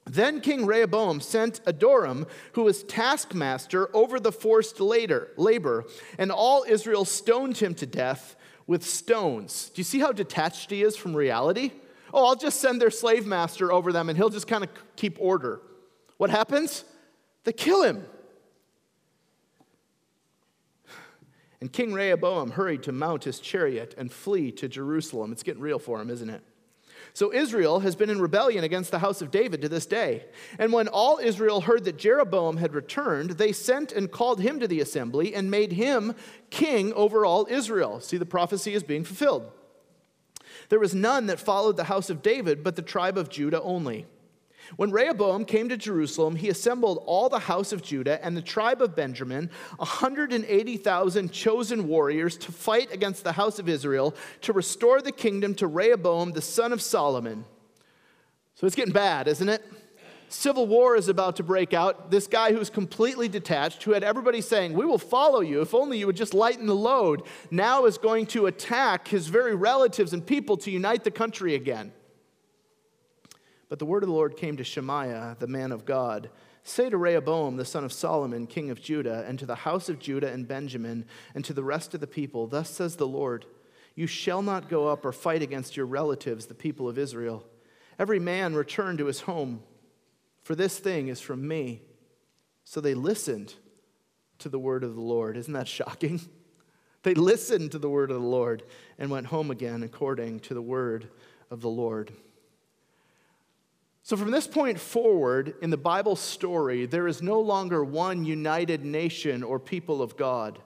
Then 0.06 0.42
King 0.42 0.66
Rehoboam 0.66 1.22
sent 1.22 1.64
Adoram, 1.66 2.28
who 2.54 2.64
was 2.64 2.84
taskmaster 2.84 3.96
over 3.96 4.20
the 4.20 4.32
forced 4.32 4.82
labor, 4.82 5.86
and 6.18 6.32
all 6.32 6.66
Israel 6.68 7.06
stoned 7.06 7.58
him 7.58 7.74
to 7.76 7.86
death 7.86 8.36
with 8.68 8.84
stones. 8.84 9.70
Do 9.74 9.80
you 9.80 9.84
see 9.84 10.00
how 10.00 10.12
detached 10.12 10.72
he 10.72 10.84
is 10.84 10.98
from 10.98 11.16
reality? 11.16 11.72
Oh, 12.14 12.26
I'll 12.26 12.36
just 12.36 12.62
send 12.62 12.82
their 12.82 12.92
slave 12.92 13.26
master 13.26 13.72
over 13.72 13.92
them 13.92 14.08
and 14.10 14.18
he'll 14.18 14.30
just 14.30 14.48
kind 14.48 14.64
of 14.64 14.70
keep 14.96 15.18
order. 15.20 15.62
What 16.18 16.30
happens? 16.30 16.86
They 17.44 17.54
kill 17.54 17.84
him. 17.84 18.06
And 21.64 21.72
King 21.72 21.94
Rehoboam 21.94 22.52
hurried 22.52 22.84
to 22.84 22.92
mount 22.92 23.24
his 23.24 23.40
chariot 23.40 23.96
and 23.98 24.12
flee 24.12 24.52
to 24.52 24.68
Jerusalem. 24.68 25.32
It's 25.32 25.44
getting 25.44 25.62
real 25.62 25.80
for 25.80 26.02
him, 26.02 26.10
isn't 26.10 26.30
it? 26.30 26.44
So 27.14 27.32
Israel 27.32 27.80
has 27.80 27.96
been 27.96 28.10
in 28.10 28.20
rebellion 28.20 28.66
against 28.66 28.92
the 28.92 29.00
house 29.00 29.22
of 29.22 29.32
David 29.32 29.62
to 29.62 29.70
this 29.70 29.86
day. 29.86 30.26
And 30.60 30.74
when 30.74 30.90
all 30.90 31.20
Israel 31.24 31.62
heard 31.62 31.86
that 31.86 31.98
Jeroboam 31.98 32.58
had 32.58 32.76
returned, 32.76 33.30
they 33.30 33.54
sent 33.54 33.94
and 33.94 34.12
called 34.12 34.42
him 34.42 34.60
to 34.60 34.68
the 34.68 34.82
assembly 34.82 35.34
and 35.34 35.50
made 35.50 35.72
him 35.72 36.16
king 36.50 36.92
over 36.96 37.26
all 37.26 37.48
Israel. 37.50 38.02
See, 38.02 38.18
the 38.18 38.26
prophecy 38.26 38.74
is 38.74 38.84
being 38.84 39.06
fulfilled. 39.06 39.50
There 40.68 40.82
was 40.82 40.94
none 40.94 41.28
that 41.28 41.40
followed 41.40 41.78
the 41.78 41.86
house 41.86 42.10
of 42.10 42.22
David 42.22 42.62
but 42.62 42.76
the 42.76 42.82
tribe 42.82 43.18
of 43.18 43.30
Judah 43.30 43.62
only. 43.62 44.06
When 44.76 44.92
Rehoboam 44.92 45.46
came 45.46 45.70
to 45.70 45.78
Jerusalem, 45.78 46.36
he 46.36 46.50
assembled 46.50 47.04
all 47.06 47.30
the 47.30 47.40
house 47.40 47.72
of 47.72 47.82
Judah 47.82 48.24
and 48.24 48.36
the 48.36 48.42
tribe 48.42 48.82
of 48.82 48.96
Benjamin, 48.96 49.50
180,000 49.78 51.32
chosen 51.32 51.88
warriors, 51.88 52.38
to 52.38 52.52
fight 52.52 52.92
against 52.92 53.24
the 53.24 53.34
house 53.34 53.60
of 53.60 53.70
Israel 53.70 54.16
to 54.42 54.54
restore 54.54 55.02
the 55.02 55.12
kingdom 55.12 55.54
to 55.56 55.68
Rehoboam, 55.68 56.32
the 56.32 56.42
son 56.42 56.74
of 56.74 56.82
Solomon. 56.82 57.46
So 58.56 58.66
it's 58.68 58.76
getting 58.76 58.94
bad, 58.94 59.28
isn't 59.28 59.50
it? 59.50 59.64
Civil 60.30 60.66
war 60.66 60.96
is 60.96 61.10
about 61.10 61.36
to 61.36 61.44
break 61.44 61.74
out. 61.74 62.10
This 62.10 62.26
guy 62.26 62.54
who's 62.54 62.72
completely 62.72 63.28
detached, 63.28 63.84
who 63.84 63.92
had 63.92 64.04
everybody 64.04 64.42
saying, 64.42 64.74
We 64.74 64.86
will 64.86 64.98
follow 64.98 65.42
you 65.42 65.62
if 65.62 65.76
only 65.76 66.00
you 66.00 66.08
would 66.08 66.16
just 66.16 66.34
lighten 66.34 66.66
the 66.66 66.76
load, 66.76 67.22
now 67.52 67.86
is 67.86 68.00
going 68.00 68.26
to 68.28 68.48
attack 68.48 69.08
his 69.08 69.28
very 69.28 69.54
relatives 69.54 70.12
and 70.12 70.26
people 70.26 70.58
to 70.58 70.72
unite 70.72 71.04
the 71.04 71.12
country 71.12 71.54
again. 71.54 71.92
But 73.70 73.80
the 73.80 73.86
word 73.86 74.04
of 74.04 74.10
the 74.10 74.16
Lord 74.16 74.38
came 74.38 74.58
to 74.58 74.64
Shemaiah, 74.64 75.38
the 75.40 75.48
man 75.48 75.72
of 75.72 75.86
God 75.86 76.30
Say 76.64 76.90
to 76.90 76.98
Rehoboam, 76.98 77.58
the 77.58 77.66
son 77.66 77.84
of 77.84 77.92
Solomon, 77.92 78.48
king 78.48 78.70
of 78.70 78.82
Judah, 78.82 79.26
and 79.28 79.38
to 79.38 79.46
the 79.46 79.56
house 79.56 79.90
of 79.90 80.00
Judah 80.00 80.32
and 80.32 80.48
Benjamin, 80.48 81.06
and 81.36 81.44
to 81.44 81.54
the 81.54 81.64
rest 81.64 81.94
of 81.94 82.00
the 82.00 82.08
people, 82.08 82.48
Thus 82.48 82.70
says 82.70 82.96
the 82.96 83.08
Lord 83.08 83.46
You 83.96 84.08
shall 84.08 84.42
not 84.42 84.70
go 84.70 84.88
up 84.88 85.06
or 85.06 85.12
fight 85.12 85.42
against 85.42 85.76
your 85.76 85.86
relatives, 85.86 86.46
the 86.46 86.54
people 86.54 86.88
of 86.88 86.98
Israel. 86.98 87.46
Every 88.00 88.20
man 88.20 88.56
return 88.56 88.98
to 88.98 89.06
his 89.08 89.22
home, 89.22 89.62
for 90.42 90.56
this 90.56 90.80
thing 90.80 91.10
is 91.10 91.20
from 91.20 91.46
me. 91.46 91.82
So 92.64 92.80
they 92.80 92.94
listened 92.94 93.56
to 94.40 94.48
the 94.48 94.58
word 94.58 94.86
of 94.86 94.96
the 94.96 95.02
Lord. 95.02 95.36
Isn't 95.38 95.54
that 95.54 95.68
shocking? 95.68 96.22
They 97.04 97.16
listened 97.16 97.74
to 97.74 97.80
the 97.80 97.90
word 97.90 98.12
of 98.12 98.22
the 98.22 98.26
Lord 98.26 98.64
and 98.98 99.12
went 99.12 99.28
home 99.28 99.52
again 99.52 99.84
according 99.84 100.40
to 100.40 100.54
the 100.54 100.62
word 100.62 101.10
of 101.52 101.60
the 101.60 101.70
Lord. 101.70 102.14
So, 104.06 104.18
from 104.18 104.32
this 104.32 104.48
point 104.48 104.82
forward 104.82 105.56
in 105.62 105.70
the 105.70 105.78
Bible 105.78 106.18
story, 106.18 106.86
there 106.86 107.08
is 107.08 107.22
no 107.22 107.40
longer 107.40 107.86
one 107.86 108.26
united 108.26 108.84
nation 108.84 109.44
or 109.44 109.60
people 109.60 110.02
of 110.02 110.18
God. 110.18 110.60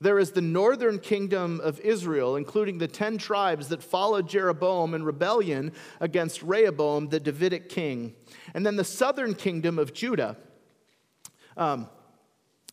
There 0.00 0.20
is 0.20 0.30
the 0.30 0.40
northern 0.40 1.00
kingdom 1.00 1.60
of 1.60 1.80
Israel, 1.80 2.36
including 2.36 2.78
the 2.78 2.86
10 2.86 3.18
tribes 3.18 3.68
that 3.68 3.82
followed 3.82 4.28
Jeroboam 4.28 4.94
in 4.94 5.02
rebellion 5.02 5.72
against 5.98 6.42
Rehoboam, 6.42 7.08
the 7.08 7.18
Davidic 7.18 7.68
king. 7.68 8.14
And 8.54 8.64
then 8.64 8.76
the 8.76 8.84
southern 8.84 9.34
kingdom 9.34 9.76
of 9.76 9.92
Judah. 9.92 10.36
Um, 11.56 11.88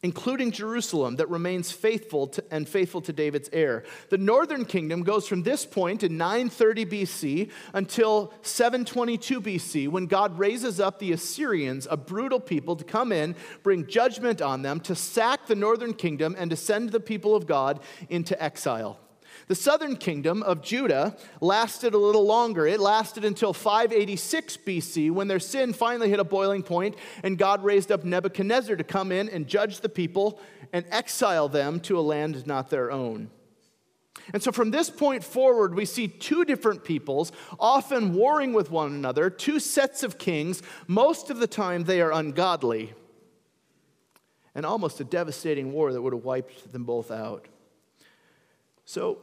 including 0.07 0.51
Jerusalem, 0.51 1.17
that 1.17 1.29
remains 1.29 1.69
faithful 1.69 2.27
to, 2.27 2.41
and 2.49 2.65
faithful 2.65 3.01
to 3.01 3.11
David's 3.11 3.49
heir. 3.51 3.83
The 4.07 4.17
northern 4.17 4.63
kingdom 4.63 5.03
goes 5.03 5.27
from 5.27 5.43
this 5.43 5.65
point 5.65 6.01
in 6.01 6.15
930 6.15 6.85
BC 6.85 7.51
until 7.73 8.33
722 8.41 9.41
BC, 9.41 9.89
when 9.89 10.05
God 10.05 10.39
raises 10.39 10.79
up 10.79 10.99
the 10.99 11.11
Assyrians, 11.11 11.89
a 11.91 11.97
brutal 11.97 12.39
people, 12.39 12.77
to 12.77 12.85
come 12.85 13.11
in, 13.11 13.35
bring 13.63 13.85
judgment 13.85 14.41
on 14.41 14.61
them, 14.61 14.79
to 14.79 14.95
sack 14.95 15.45
the 15.45 15.55
northern 15.55 15.93
kingdom, 15.93 16.37
and 16.37 16.51
to 16.51 16.55
send 16.55 16.91
the 16.91 17.01
people 17.01 17.35
of 17.35 17.45
God 17.45 17.81
into 18.07 18.41
exile. 18.41 18.97
The 19.47 19.55
southern 19.55 19.95
kingdom 19.95 20.41
of 20.43 20.61
Judah 20.61 21.15
lasted 21.39 21.93
a 21.93 21.97
little 21.97 22.25
longer. 22.25 22.65
It 22.65 22.79
lasted 22.79 23.23
until 23.23 23.53
586 23.53 24.57
BC 24.57 25.11
when 25.11 25.27
their 25.27 25.39
sin 25.39 25.73
finally 25.73 26.09
hit 26.09 26.19
a 26.19 26.23
boiling 26.23 26.63
point 26.63 26.95
and 27.23 27.37
God 27.37 27.63
raised 27.63 27.91
up 27.91 28.03
Nebuchadnezzar 28.03 28.75
to 28.75 28.83
come 28.83 29.11
in 29.11 29.29
and 29.29 29.47
judge 29.47 29.81
the 29.81 29.89
people 29.89 30.39
and 30.73 30.85
exile 30.89 31.47
them 31.47 31.79
to 31.81 31.99
a 31.99 32.01
land 32.01 32.45
not 32.47 32.69
their 32.69 32.91
own. 32.91 33.29
And 34.33 34.43
so 34.43 34.51
from 34.51 34.71
this 34.71 34.89
point 34.89 35.23
forward, 35.23 35.73
we 35.75 35.85
see 35.85 36.07
two 36.07 36.43
different 36.43 36.83
peoples, 36.83 37.31
often 37.59 38.13
warring 38.13 38.53
with 38.53 38.69
one 38.69 38.91
another, 38.91 39.29
two 39.29 39.59
sets 39.59 40.03
of 40.03 40.17
kings. 40.17 40.61
Most 40.87 41.29
of 41.29 41.39
the 41.39 41.47
time, 41.47 41.85
they 41.85 42.01
are 42.01 42.11
ungodly. 42.11 42.93
And 44.53 44.65
almost 44.65 44.99
a 44.99 45.03
devastating 45.03 45.71
war 45.71 45.93
that 45.93 46.01
would 46.01 46.13
have 46.13 46.23
wiped 46.23 46.71
them 46.71 46.83
both 46.83 47.11
out. 47.11 47.47
So, 48.85 49.19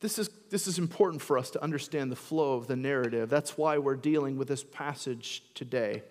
this 0.00 0.18
is, 0.18 0.30
this 0.50 0.66
is 0.66 0.78
important 0.78 1.22
for 1.22 1.36
us 1.36 1.50
to 1.50 1.62
understand 1.62 2.12
the 2.12 2.16
flow 2.16 2.54
of 2.54 2.66
the 2.68 2.76
narrative. 2.76 3.28
That's 3.28 3.58
why 3.58 3.78
we're 3.78 3.96
dealing 3.96 4.36
with 4.36 4.48
this 4.48 4.62
passage 4.62 5.42
today. 5.54 6.02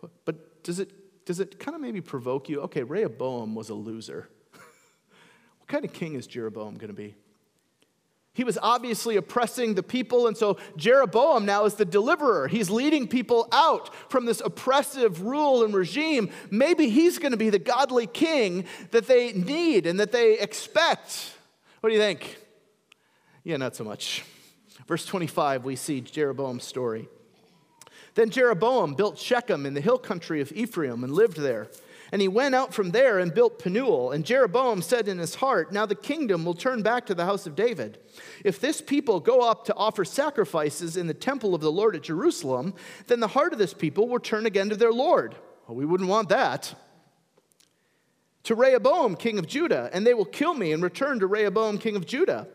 But, 0.00 0.10
but 0.24 0.62
does, 0.62 0.78
it, 0.80 1.24
does 1.24 1.40
it 1.40 1.58
kind 1.58 1.74
of 1.74 1.80
maybe 1.80 2.00
provoke 2.00 2.48
you? 2.48 2.60
Okay, 2.62 2.82
Rehoboam 2.82 3.54
was 3.54 3.70
a 3.70 3.74
loser. 3.74 4.28
what 4.52 5.68
kind 5.68 5.84
of 5.84 5.92
king 5.92 6.14
is 6.14 6.26
Jeroboam 6.26 6.74
going 6.74 6.88
to 6.88 6.94
be? 6.94 7.14
He 8.32 8.44
was 8.44 8.58
obviously 8.62 9.16
oppressing 9.16 9.74
the 9.74 9.82
people, 9.82 10.28
and 10.28 10.36
so 10.36 10.58
Jeroboam 10.76 11.44
now 11.44 11.64
is 11.64 11.74
the 11.74 11.84
deliverer. 11.84 12.48
He's 12.48 12.70
leading 12.70 13.08
people 13.08 13.48
out 13.50 13.92
from 14.10 14.24
this 14.24 14.40
oppressive 14.40 15.22
rule 15.22 15.64
and 15.64 15.74
regime. 15.74 16.30
Maybe 16.50 16.90
he's 16.90 17.18
going 17.18 17.32
to 17.32 17.36
be 17.36 17.50
the 17.50 17.58
godly 17.58 18.06
king 18.06 18.66
that 18.92 19.08
they 19.08 19.32
need 19.32 19.86
and 19.86 19.98
that 19.98 20.12
they 20.12 20.38
expect. 20.38 21.34
What 21.80 21.90
do 21.90 21.94
you 21.94 22.00
think? 22.00 22.38
Yeah, 23.44 23.56
not 23.56 23.74
so 23.74 23.84
much. 23.84 24.24
Verse 24.86 25.06
25, 25.06 25.64
we 25.64 25.76
see 25.76 26.00
Jeroboam's 26.00 26.64
story. 26.64 27.08
Then 28.14 28.30
Jeroboam 28.30 28.94
built 28.94 29.18
Shechem 29.18 29.66
in 29.66 29.74
the 29.74 29.80
hill 29.80 29.98
country 29.98 30.40
of 30.40 30.52
Ephraim 30.52 31.04
and 31.04 31.12
lived 31.12 31.36
there. 31.36 31.68
And 32.12 32.20
he 32.20 32.28
went 32.28 32.56
out 32.56 32.74
from 32.74 32.90
there 32.90 33.20
and 33.20 33.32
built 33.32 33.60
Penuel. 33.60 34.10
And 34.10 34.26
Jeroboam 34.26 34.82
said 34.82 35.06
in 35.06 35.18
his 35.18 35.36
heart, 35.36 35.72
Now 35.72 35.86
the 35.86 35.94
kingdom 35.94 36.44
will 36.44 36.54
turn 36.54 36.82
back 36.82 37.06
to 37.06 37.14
the 37.14 37.24
house 37.24 37.46
of 37.46 37.54
David. 37.54 37.98
If 38.44 38.60
this 38.60 38.80
people 38.80 39.20
go 39.20 39.48
up 39.48 39.64
to 39.66 39.74
offer 39.74 40.04
sacrifices 40.04 40.96
in 40.96 41.06
the 41.06 41.14
temple 41.14 41.54
of 41.54 41.60
the 41.60 41.70
Lord 41.70 41.94
at 41.94 42.02
Jerusalem, 42.02 42.74
then 43.06 43.20
the 43.20 43.28
heart 43.28 43.52
of 43.52 43.60
this 43.60 43.74
people 43.74 44.08
will 44.08 44.18
turn 44.18 44.44
again 44.44 44.70
to 44.70 44.76
their 44.76 44.92
Lord. 44.92 45.36
Well, 45.68 45.76
we 45.76 45.86
wouldn't 45.86 46.08
want 46.08 46.30
that. 46.30 46.74
To 48.44 48.54
Rehoboam, 48.56 49.14
king 49.14 49.38
of 49.38 49.46
Judah, 49.46 49.88
and 49.92 50.04
they 50.04 50.14
will 50.14 50.24
kill 50.24 50.54
me 50.54 50.72
and 50.72 50.82
return 50.82 51.20
to 51.20 51.28
Rehoboam, 51.28 51.78
king 51.78 51.94
of 51.94 52.06
Judah. 52.06 52.48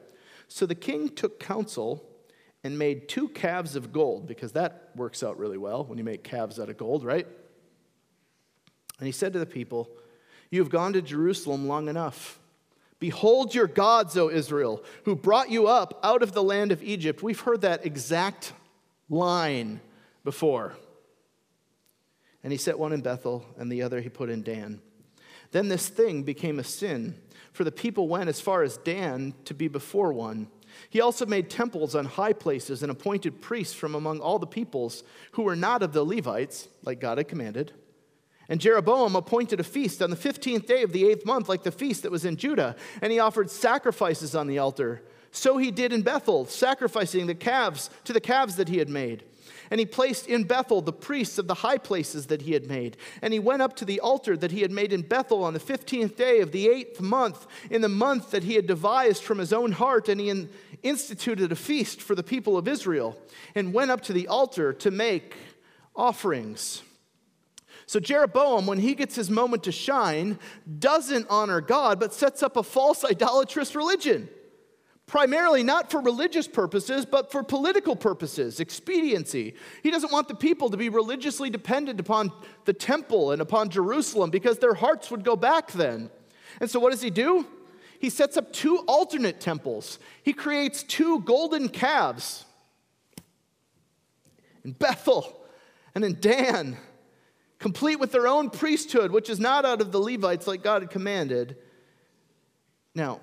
So 0.48 0.66
the 0.66 0.76
king 0.76 1.10
took 1.10 1.40
counsel 1.40 2.04
and 2.64 2.80
made 2.80 3.08
two 3.08 3.30
calves 3.30 3.76
of 3.76 3.94
gold, 3.94 4.28
because 4.28 4.54
that 4.54 4.90
works 4.96 5.22
out 5.22 5.38
really 5.38 5.58
well 5.58 5.84
when 5.84 5.98
you 5.98 6.04
make 6.04 6.24
calves 6.24 6.60
out 6.60 6.70
of 6.70 6.78
gold, 6.78 7.04
right? 7.04 7.28
And 8.98 9.06
he 9.06 9.12
said 9.12 9.34
to 9.34 9.40
the 9.40 9.46
people, 9.46 9.90
You 10.50 10.62
have 10.62 10.70
gone 10.70 10.94
to 10.94 11.02
Jerusalem 11.02 11.68
long 11.68 11.88
enough. 11.88 12.40
Behold 13.00 13.54
your 13.54 13.68
gods, 13.68 14.18
O 14.18 14.30
Israel, 14.30 14.84
who 15.04 15.16
brought 15.16 15.52
you 15.52 15.68
up 15.68 16.00
out 16.02 16.24
of 16.24 16.32
the 16.32 16.42
land 16.42 16.72
of 16.72 16.82
Egypt. 16.82 17.22
We've 17.22 17.40
heard 17.40 17.62
that 17.62 17.86
exact 17.86 18.54
line 19.10 19.82
before. 20.24 20.74
And 22.44 22.52
he 22.52 22.58
set 22.58 22.80
one 22.80 22.94
in 22.94 23.02
Bethel, 23.02 23.46
and 23.58 23.72
the 23.72 23.82
other 23.82 24.02
he 24.02 24.10
put 24.10 24.30
in 24.30 24.44
Dan. 24.44 24.82
Then 25.52 25.68
this 25.68 25.88
thing 25.88 26.24
became 26.24 26.58
a 26.58 26.64
sin 26.64 27.16
for 27.56 27.64
the 27.64 27.72
people 27.72 28.08
went 28.08 28.30
as 28.30 28.42
far 28.42 28.64
as 28.64 28.78
Dan 28.78 29.34
to 29.46 29.54
be 29.54 29.68
before 29.68 30.12
one. 30.12 30.50
He 30.90 31.00
also 31.00 31.26
made 31.26 31.50
temples 31.50 31.96
on 31.96 32.06
high 32.06 32.34
places 32.34 32.84
and 32.84 32.92
appointed 32.92 33.42
priests 33.42 33.74
from 33.74 33.96
among 33.96 34.20
all 34.20 34.40
the 34.40 34.46
peoples 34.46 35.04
who 35.32 35.44
were 35.44 35.56
not 35.56 35.82
of 35.82 35.94
the 35.94 36.04
Levites, 36.04 36.68
like 36.84 37.00
God 37.00 37.18
had 37.18 37.30
commanded. 37.30 37.72
And 38.50 38.60
Jeroboam 38.60 39.16
appointed 39.16 39.60
a 39.60 39.64
feast 39.64 40.02
on 40.02 40.10
the 40.10 40.16
15th 40.16 40.68
day 40.68 40.84
of 40.84 40.92
the 40.92 41.08
eighth 41.08 41.26
month, 41.26 41.50
like 41.50 41.64
the 41.64 41.72
feast 41.72 42.04
that 42.04 42.12
was 42.12 42.26
in 42.26 42.36
Judah, 42.36 42.76
and 43.02 43.12
he 43.12 43.20
offered 43.20 43.50
sacrifices 43.50 44.36
on 44.36 44.48
the 44.48 44.60
altar. 44.60 45.02
So 45.32 45.58
he 45.58 45.72
did 45.72 45.92
in 45.92 46.02
Bethel, 46.02 46.46
sacrificing 46.46 47.28
the 47.28 47.36
calves 47.36 47.90
to 48.04 48.14
the 48.14 48.22
calves 48.22 48.58
that 48.58 48.70
he 48.70 48.78
had 48.78 48.90
made. 48.90 49.24
And 49.72 49.80
he 49.80 49.86
placed 49.86 50.28
in 50.28 50.44
Bethel 50.44 50.82
the 50.82 50.94
priests 50.94 51.38
of 51.38 51.48
the 51.48 51.56
high 51.56 51.78
places 51.78 52.28
that 52.28 52.44
he 52.44 52.54
had 52.54 52.68
made. 52.68 52.98
And 53.22 53.34
he 53.34 53.40
went 53.40 53.62
up 53.62 53.76
to 53.78 53.86
the 53.86 54.00
altar 54.00 54.38
that 54.38 54.52
he 54.52 54.62
had 54.62 54.72
made 54.72 54.94
in 54.94 55.02
Bethel 55.02 55.44
on 55.44 55.54
the 55.54 55.60
15th 55.60 56.16
day 56.16 56.40
of 56.40 56.52
the 56.52 56.68
eighth 56.68 57.02
month, 57.02 57.48
in 57.70 57.82
the 57.82 57.90
month 57.90 58.32
that 58.32 58.44
he 58.44 58.56
had 58.56 58.68
devised 58.68 59.24
from 59.24 59.38
his 59.38 59.54
own 59.54 59.72
heart. 59.72 60.10
And 60.10 60.22
he 60.22 60.48
instituted 60.84 61.52
a 61.52 61.56
feast 61.56 62.02
for 62.02 62.16
the 62.16 62.24
people 62.24 62.58
of 62.58 62.68
Israel, 62.68 63.18
and 63.56 63.74
went 63.74 63.92
up 63.92 64.02
to 64.02 64.14
the 64.14 64.28
altar 64.28 64.74
to 64.74 64.92
make 64.92 65.36
offerings. 65.96 66.84
So, 67.88 68.00
Jeroboam, 68.00 68.66
when 68.66 68.80
he 68.80 68.96
gets 68.96 69.16
his 69.16 69.30
moment 69.30 69.64
to 69.64 69.72
shine, 69.72 70.40
doesn't 70.80 71.28
honor 71.30 71.62
God, 71.62 72.00
but 72.00 72.14
sets 72.14 72.42
up 72.42 72.58
a 72.58 72.64
false 72.64 73.06
idolatrous 73.06 73.76
religion 73.76 74.28
primarily 75.08 75.64
not 75.64 75.92
for 75.92 76.02
religious 76.02 76.48
purposes, 76.48 77.06
but 77.06 77.32
for 77.32 77.44
political 77.44 77.96
purposes, 77.96 78.60
expediency. 78.60 79.56
He 79.84 79.92
doesn't 79.92 80.12
want 80.12 80.28
the 80.28 80.36
people 80.36 80.70
to 80.70 80.78
be 80.78 80.90
religiously 80.90 81.50
dependent 81.50 82.00
upon 82.00 82.32
the 82.66 82.74
temple 82.74 83.32
and 83.32 83.42
upon 83.42 83.70
Jerusalem 83.70 84.32
because 84.32 84.60
their 84.60 84.74
hearts 84.74 85.12
would 85.12 85.24
go 85.24 85.36
back 85.36 85.72
then. 85.72 86.10
And 86.60 86.70
so, 86.70 86.80
what 86.80 86.92
does 86.92 87.02
he 87.02 87.10
do? 87.10 87.46
He 88.00 88.10
sets 88.10 88.38
up 88.38 88.52
two 88.52 88.80
alternate 88.88 89.40
temples. 89.40 90.00
He 90.24 90.34
creates 90.34 90.84
two 90.84 91.22
golden 91.22 91.70
calves 91.70 92.46
in 94.64 94.74
Bethel 94.74 95.42
and 95.94 96.04
in 96.04 96.20
Dan, 96.20 96.78
complete 97.60 98.00
with 98.00 98.12
their 98.12 98.28
own 98.28 98.50
priesthood, 98.50 99.12
which 99.12 99.30
is 99.30 99.40
not 99.40 99.66
out 99.66 99.82
of 99.82 99.92
the 99.92 100.00
Levites 100.00 100.46
like 100.48 100.62
God 100.62 100.82
had 100.82 100.92
commanded. 100.92 101.56
Now, 102.94 103.22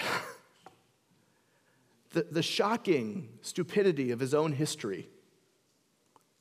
the, 2.10 2.26
the 2.30 2.42
shocking 2.42 3.28
stupidity 3.42 4.10
of 4.10 4.20
his 4.20 4.34
own 4.34 4.52
history. 4.52 5.08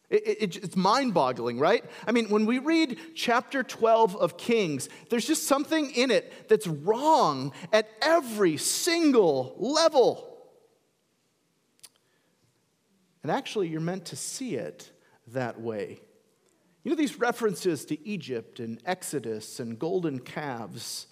It, 0.09 0.23
it, 0.25 0.63
it's 0.63 0.75
mind 0.75 1.13
boggling, 1.13 1.59
right? 1.59 1.85
I 2.07 2.11
mean, 2.11 2.29
when 2.29 2.45
we 2.45 2.57
read 2.57 2.97
chapter 3.13 3.61
12 3.61 4.15
of 4.15 4.37
Kings, 4.37 4.89
there's 5.09 5.27
just 5.27 5.45
something 5.45 5.91
in 5.91 6.09
it 6.09 6.49
that's 6.49 6.65
wrong 6.65 7.53
at 7.71 7.87
every 8.01 8.57
single 8.57 9.53
level. 9.57 10.25
And 13.21 13.31
actually, 13.31 13.67
you're 13.67 13.81
meant 13.81 14.05
to 14.05 14.15
see 14.15 14.55
it 14.55 14.89
that 15.27 15.61
way. 15.61 15.99
You 16.83 16.89
know, 16.89 16.95
these 16.95 17.19
references 17.19 17.85
to 17.85 18.07
Egypt 18.07 18.59
and 18.59 18.81
Exodus 18.85 19.59
and 19.59 19.77
golden 19.77 20.19
calves 20.19 21.05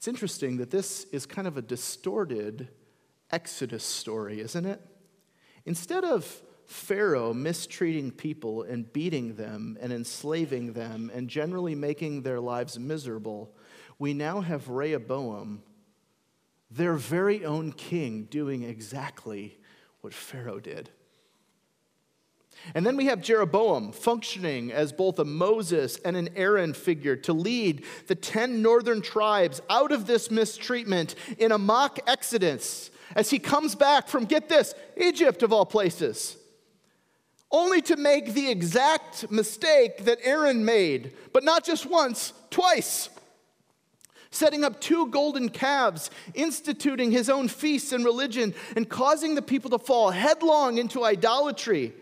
it's 0.00 0.08
interesting 0.08 0.56
that 0.56 0.70
this 0.70 1.04
is 1.12 1.26
kind 1.26 1.46
of 1.46 1.58
a 1.58 1.62
distorted 1.62 2.68
Exodus 3.30 3.84
story, 3.84 4.40
isn't 4.40 4.64
it? 4.64 4.80
Instead 5.66 6.04
of 6.04 6.24
Pharaoh 6.64 7.34
mistreating 7.34 8.10
people 8.10 8.62
and 8.62 8.90
beating 8.94 9.34
them 9.34 9.76
and 9.78 9.92
enslaving 9.92 10.72
them 10.72 11.10
and 11.12 11.28
generally 11.28 11.74
making 11.74 12.22
their 12.22 12.40
lives 12.40 12.78
miserable, 12.78 13.54
we 13.98 14.14
now 14.14 14.40
have 14.40 14.70
Rehoboam, 14.70 15.62
their 16.70 16.94
very 16.94 17.44
own 17.44 17.70
king, 17.70 18.24
doing 18.30 18.62
exactly 18.62 19.58
what 20.00 20.14
Pharaoh 20.14 20.60
did. 20.60 20.88
And 22.74 22.86
then 22.86 22.96
we 22.96 23.06
have 23.06 23.22
Jeroboam 23.22 23.92
functioning 23.92 24.70
as 24.70 24.92
both 24.92 25.18
a 25.18 25.24
Moses 25.24 25.96
and 26.04 26.16
an 26.16 26.28
Aaron 26.36 26.74
figure 26.74 27.16
to 27.16 27.32
lead 27.32 27.84
the 28.06 28.14
10 28.14 28.62
northern 28.62 29.00
tribes 29.00 29.60
out 29.70 29.92
of 29.92 30.06
this 30.06 30.30
mistreatment 30.30 31.14
in 31.38 31.52
a 31.52 31.58
mock 31.58 31.98
exodus 32.06 32.90
as 33.16 33.30
he 33.30 33.38
comes 33.38 33.74
back 33.74 34.08
from, 34.08 34.24
get 34.24 34.48
this, 34.48 34.74
Egypt 34.96 35.42
of 35.42 35.52
all 35.52 35.66
places, 35.66 36.36
only 37.50 37.82
to 37.82 37.96
make 37.96 38.34
the 38.34 38.48
exact 38.50 39.30
mistake 39.30 40.04
that 40.04 40.18
Aaron 40.22 40.64
made, 40.64 41.12
but 41.32 41.42
not 41.42 41.64
just 41.64 41.86
once, 41.86 42.32
twice. 42.50 43.08
Setting 44.30 44.62
up 44.62 44.80
two 44.80 45.08
golden 45.08 45.48
calves, 45.48 46.08
instituting 46.34 47.10
his 47.10 47.28
own 47.28 47.48
feasts 47.48 47.92
and 47.92 48.04
religion, 48.04 48.54
and 48.76 48.88
causing 48.88 49.34
the 49.34 49.42
people 49.42 49.70
to 49.70 49.78
fall 49.78 50.10
headlong 50.10 50.78
into 50.78 51.04
idolatry. 51.04 51.92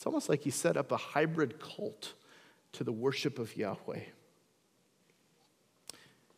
It's 0.00 0.06
almost 0.06 0.30
like 0.30 0.40
he 0.40 0.50
set 0.50 0.78
up 0.78 0.92
a 0.92 0.96
hybrid 0.96 1.60
cult 1.60 2.14
to 2.72 2.84
the 2.84 2.90
worship 2.90 3.38
of 3.38 3.54
Yahweh. 3.54 4.00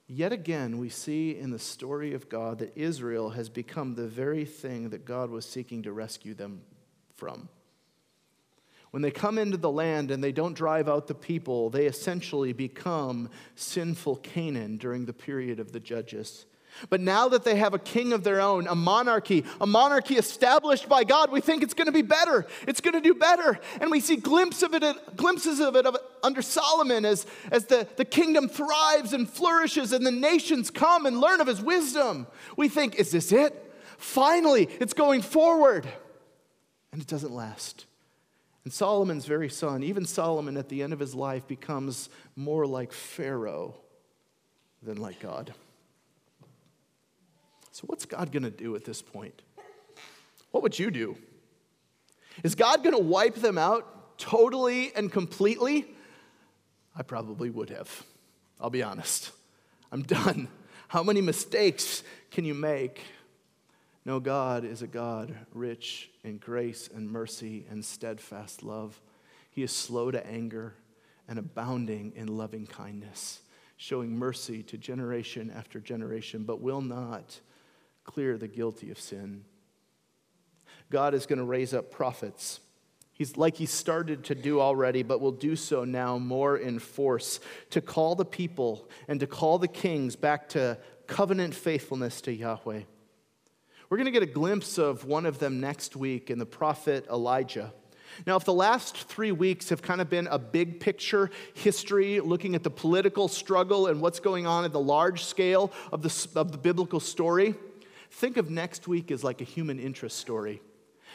Yet 0.08 0.32
again, 0.32 0.78
we 0.78 0.88
see 0.88 1.38
in 1.38 1.52
the 1.52 1.60
story 1.60 2.12
of 2.12 2.28
God 2.28 2.58
that 2.58 2.76
Israel 2.76 3.30
has 3.30 3.48
become 3.48 3.94
the 3.94 4.08
very 4.08 4.44
thing 4.44 4.90
that 4.90 5.04
God 5.04 5.30
was 5.30 5.46
seeking 5.46 5.84
to 5.84 5.92
rescue 5.92 6.34
them 6.34 6.62
from. 7.14 7.48
When 8.90 9.00
they 9.00 9.12
come 9.12 9.38
into 9.38 9.58
the 9.58 9.70
land 9.70 10.10
and 10.10 10.24
they 10.24 10.32
don't 10.32 10.54
drive 10.54 10.88
out 10.88 11.06
the 11.06 11.14
people, 11.14 11.70
they 11.70 11.86
essentially 11.86 12.52
become 12.52 13.30
sinful 13.54 14.16
Canaan 14.16 14.76
during 14.76 15.06
the 15.06 15.12
period 15.12 15.60
of 15.60 15.70
the 15.70 15.78
judges. 15.78 16.46
But 16.90 17.00
now 17.00 17.28
that 17.28 17.44
they 17.44 17.56
have 17.56 17.74
a 17.74 17.78
king 17.78 18.12
of 18.12 18.24
their 18.24 18.40
own, 18.40 18.66
a 18.66 18.74
monarchy, 18.74 19.44
a 19.60 19.66
monarchy 19.66 20.16
established 20.16 20.88
by 20.88 21.04
God, 21.04 21.30
we 21.30 21.40
think 21.40 21.62
it's 21.62 21.74
going 21.74 21.86
to 21.86 21.92
be 21.92 22.02
better. 22.02 22.46
It's 22.66 22.80
going 22.80 22.94
to 22.94 23.00
do 23.00 23.14
better. 23.14 23.60
And 23.80 23.90
we 23.90 24.00
see 24.00 24.16
glimpses 24.16 24.62
of 24.62 24.74
it, 24.74 25.16
glimpses 25.16 25.60
of 25.60 25.76
it 25.76 25.86
under 26.22 26.42
Solomon 26.42 27.04
as, 27.04 27.26
as 27.50 27.66
the, 27.66 27.86
the 27.96 28.04
kingdom 28.04 28.48
thrives 28.48 29.12
and 29.12 29.28
flourishes 29.28 29.92
and 29.92 30.04
the 30.04 30.10
nations 30.10 30.70
come 30.70 31.06
and 31.06 31.20
learn 31.20 31.40
of 31.40 31.46
his 31.46 31.62
wisdom. 31.62 32.26
We 32.56 32.68
think, 32.68 32.96
is 32.96 33.10
this 33.10 33.32
it? 33.32 33.72
Finally, 33.98 34.68
it's 34.80 34.94
going 34.94 35.22
forward. 35.22 35.86
And 36.92 37.00
it 37.00 37.06
doesn't 37.06 37.32
last. 37.32 37.86
And 38.64 38.72
Solomon's 38.72 39.26
very 39.26 39.48
son, 39.48 39.82
even 39.82 40.04
Solomon 40.04 40.56
at 40.56 40.68
the 40.68 40.82
end 40.82 40.92
of 40.92 41.00
his 41.00 41.14
life, 41.14 41.46
becomes 41.48 42.08
more 42.36 42.66
like 42.66 42.92
Pharaoh 42.92 43.74
than 44.82 44.98
like 44.98 45.20
God. 45.20 45.54
So, 47.82 47.86
what's 47.86 48.06
God 48.06 48.30
going 48.30 48.44
to 48.44 48.50
do 48.50 48.76
at 48.76 48.84
this 48.84 49.02
point? 49.02 49.42
What 50.52 50.62
would 50.62 50.78
you 50.78 50.92
do? 50.92 51.16
Is 52.44 52.54
God 52.54 52.84
going 52.84 52.94
to 52.94 53.02
wipe 53.02 53.34
them 53.34 53.58
out 53.58 54.18
totally 54.18 54.94
and 54.94 55.10
completely? 55.10 55.88
I 56.94 57.02
probably 57.02 57.50
would 57.50 57.70
have. 57.70 58.04
I'll 58.60 58.70
be 58.70 58.84
honest. 58.84 59.32
I'm 59.90 60.02
done. 60.02 60.46
How 60.86 61.02
many 61.02 61.20
mistakes 61.20 62.04
can 62.30 62.44
you 62.44 62.54
make? 62.54 63.00
No, 64.04 64.20
God 64.20 64.64
is 64.64 64.82
a 64.82 64.86
God 64.86 65.34
rich 65.52 66.08
in 66.22 66.38
grace 66.38 66.88
and 66.94 67.10
mercy 67.10 67.66
and 67.68 67.84
steadfast 67.84 68.62
love. 68.62 69.00
He 69.50 69.64
is 69.64 69.72
slow 69.72 70.12
to 70.12 70.24
anger 70.24 70.74
and 71.26 71.36
abounding 71.36 72.12
in 72.14 72.28
loving 72.28 72.64
kindness, 72.64 73.40
showing 73.76 74.16
mercy 74.16 74.62
to 74.62 74.78
generation 74.78 75.52
after 75.52 75.80
generation, 75.80 76.44
but 76.44 76.60
will 76.60 76.80
not 76.80 77.40
clear 78.04 78.36
the 78.36 78.48
guilty 78.48 78.90
of 78.90 78.98
sin. 78.98 79.44
God 80.90 81.14
is 81.14 81.26
going 81.26 81.38
to 81.38 81.44
raise 81.44 81.72
up 81.72 81.90
prophets. 81.90 82.60
He's 83.12 83.36
like 83.36 83.56
he 83.56 83.66
started 83.66 84.24
to 84.24 84.34
do 84.34 84.60
already, 84.60 85.02
but 85.02 85.20
will 85.20 85.32
do 85.32 85.54
so 85.56 85.84
now 85.84 86.18
more 86.18 86.56
in 86.56 86.78
force 86.78 87.40
to 87.70 87.80
call 87.80 88.14
the 88.14 88.24
people 88.24 88.88
and 89.08 89.20
to 89.20 89.26
call 89.26 89.58
the 89.58 89.68
kings 89.68 90.16
back 90.16 90.48
to 90.50 90.78
covenant 91.06 91.54
faithfulness 91.54 92.20
to 92.22 92.32
Yahweh. 92.32 92.82
We're 93.88 93.96
going 93.96 94.06
to 94.06 94.10
get 94.12 94.22
a 94.22 94.26
glimpse 94.26 94.78
of 94.78 95.04
one 95.04 95.26
of 95.26 95.38
them 95.38 95.60
next 95.60 95.96
week 95.96 96.30
in 96.30 96.38
the 96.38 96.46
prophet 96.46 97.06
Elijah. 97.10 97.72
Now, 98.26 98.36
if 98.36 98.44
the 98.44 98.52
last 98.52 98.96
three 98.96 99.32
weeks 99.32 99.68
have 99.68 99.82
kind 99.82 100.00
of 100.00 100.10
been 100.10 100.26
a 100.26 100.38
big 100.38 100.80
picture 100.80 101.30
history, 101.54 102.20
looking 102.20 102.54
at 102.54 102.62
the 102.62 102.70
political 102.70 103.28
struggle 103.28 103.86
and 103.86 104.00
what's 104.00 104.20
going 104.20 104.46
on 104.46 104.64
at 104.64 104.72
the 104.72 104.80
large 104.80 105.24
scale 105.24 105.72
of 105.92 106.02
the, 106.02 106.28
of 106.38 106.52
the 106.52 106.58
biblical 106.58 107.00
story, 107.00 107.54
Think 108.12 108.36
of 108.36 108.50
next 108.50 108.86
week 108.86 109.10
as 109.10 109.24
like 109.24 109.40
a 109.40 109.44
human 109.44 109.80
interest 109.80 110.18
story. 110.18 110.62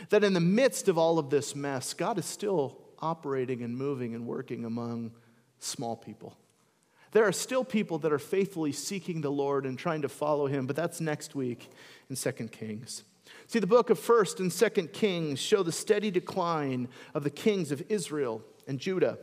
That 0.09 0.23
in 0.23 0.33
the 0.33 0.39
midst 0.39 0.89
of 0.89 0.97
all 0.97 1.19
of 1.19 1.29
this 1.29 1.55
mess, 1.55 1.93
God 1.93 2.17
is 2.17 2.25
still 2.25 2.79
operating 2.99 3.61
and 3.63 3.77
moving 3.77 4.13
and 4.15 4.25
working 4.25 4.65
among 4.65 5.11
small 5.59 5.95
people. 5.95 6.35
There 7.11 7.25
are 7.25 7.31
still 7.31 7.63
people 7.63 7.99
that 7.99 8.11
are 8.11 8.19
faithfully 8.19 8.71
seeking 8.71 9.21
the 9.21 9.31
Lord 9.31 9.65
and 9.65 9.77
trying 9.77 10.01
to 10.01 10.09
follow 10.09 10.47
him, 10.47 10.67
but 10.67 10.75
that's 10.75 10.99
next 10.99 11.35
week 11.35 11.69
in 12.09 12.15
2 12.15 12.31
Kings. 12.49 13.03
See, 13.47 13.59
the 13.59 13.67
book 13.67 13.89
of 13.89 13.99
1st 13.99 14.39
and 14.39 14.51
2nd 14.51 14.91
Kings 14.91 15.39
show 15.39 15.63
the 15.63 15.71
steady 15.71 16.11
decline 16.11 16.89
of 17.13 17.23
the 17.23 17.29
kings 17.29 17.71
of 17.71 17.81
Israel 17.89 18.43
and 18.67 18.79
Judah. 18.79 19.19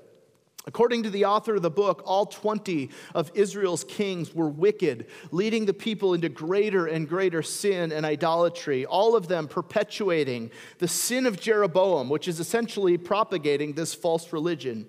According 0.67 1.03
to 1.03 1.11
the 1.11 1.27
author 1.27 1.57
of 1.57 1.63
the 1.63 1.71
book, 1.71 2.03
all 2.07 2.25
20 2.25 2.91
of 3.15 3.31
Israel's 3.35 3.85
kings 3.85 4.35
were 4.35 4.49
wicked, 4.49 5.07
leading 5.31 5.67
the 5.67 5.75
people 5.75 6.15
into 6.15 6.31
greater 6.31 6.87
and 6.87 7.07
greater 7.07 7.43
sin 7.43 7.93
and 7.93 8.07
idolatry, 8.07 8.87
all 8.87 9.15
of 9.15 9.29
them 9.29 9.47
perpetuating 9.47 10.51
the 10.79 10.89
sin 10.89 11.27
of 11.27 11.39
Jeroboam, 11.39 12.09
which 12.09 12.29
is 12.29 12.41
essentially 12.41 12.97
propagating 12.97 13.75
this 13.75 13.93
false 13.93 14.33
religion, 14.33 14.87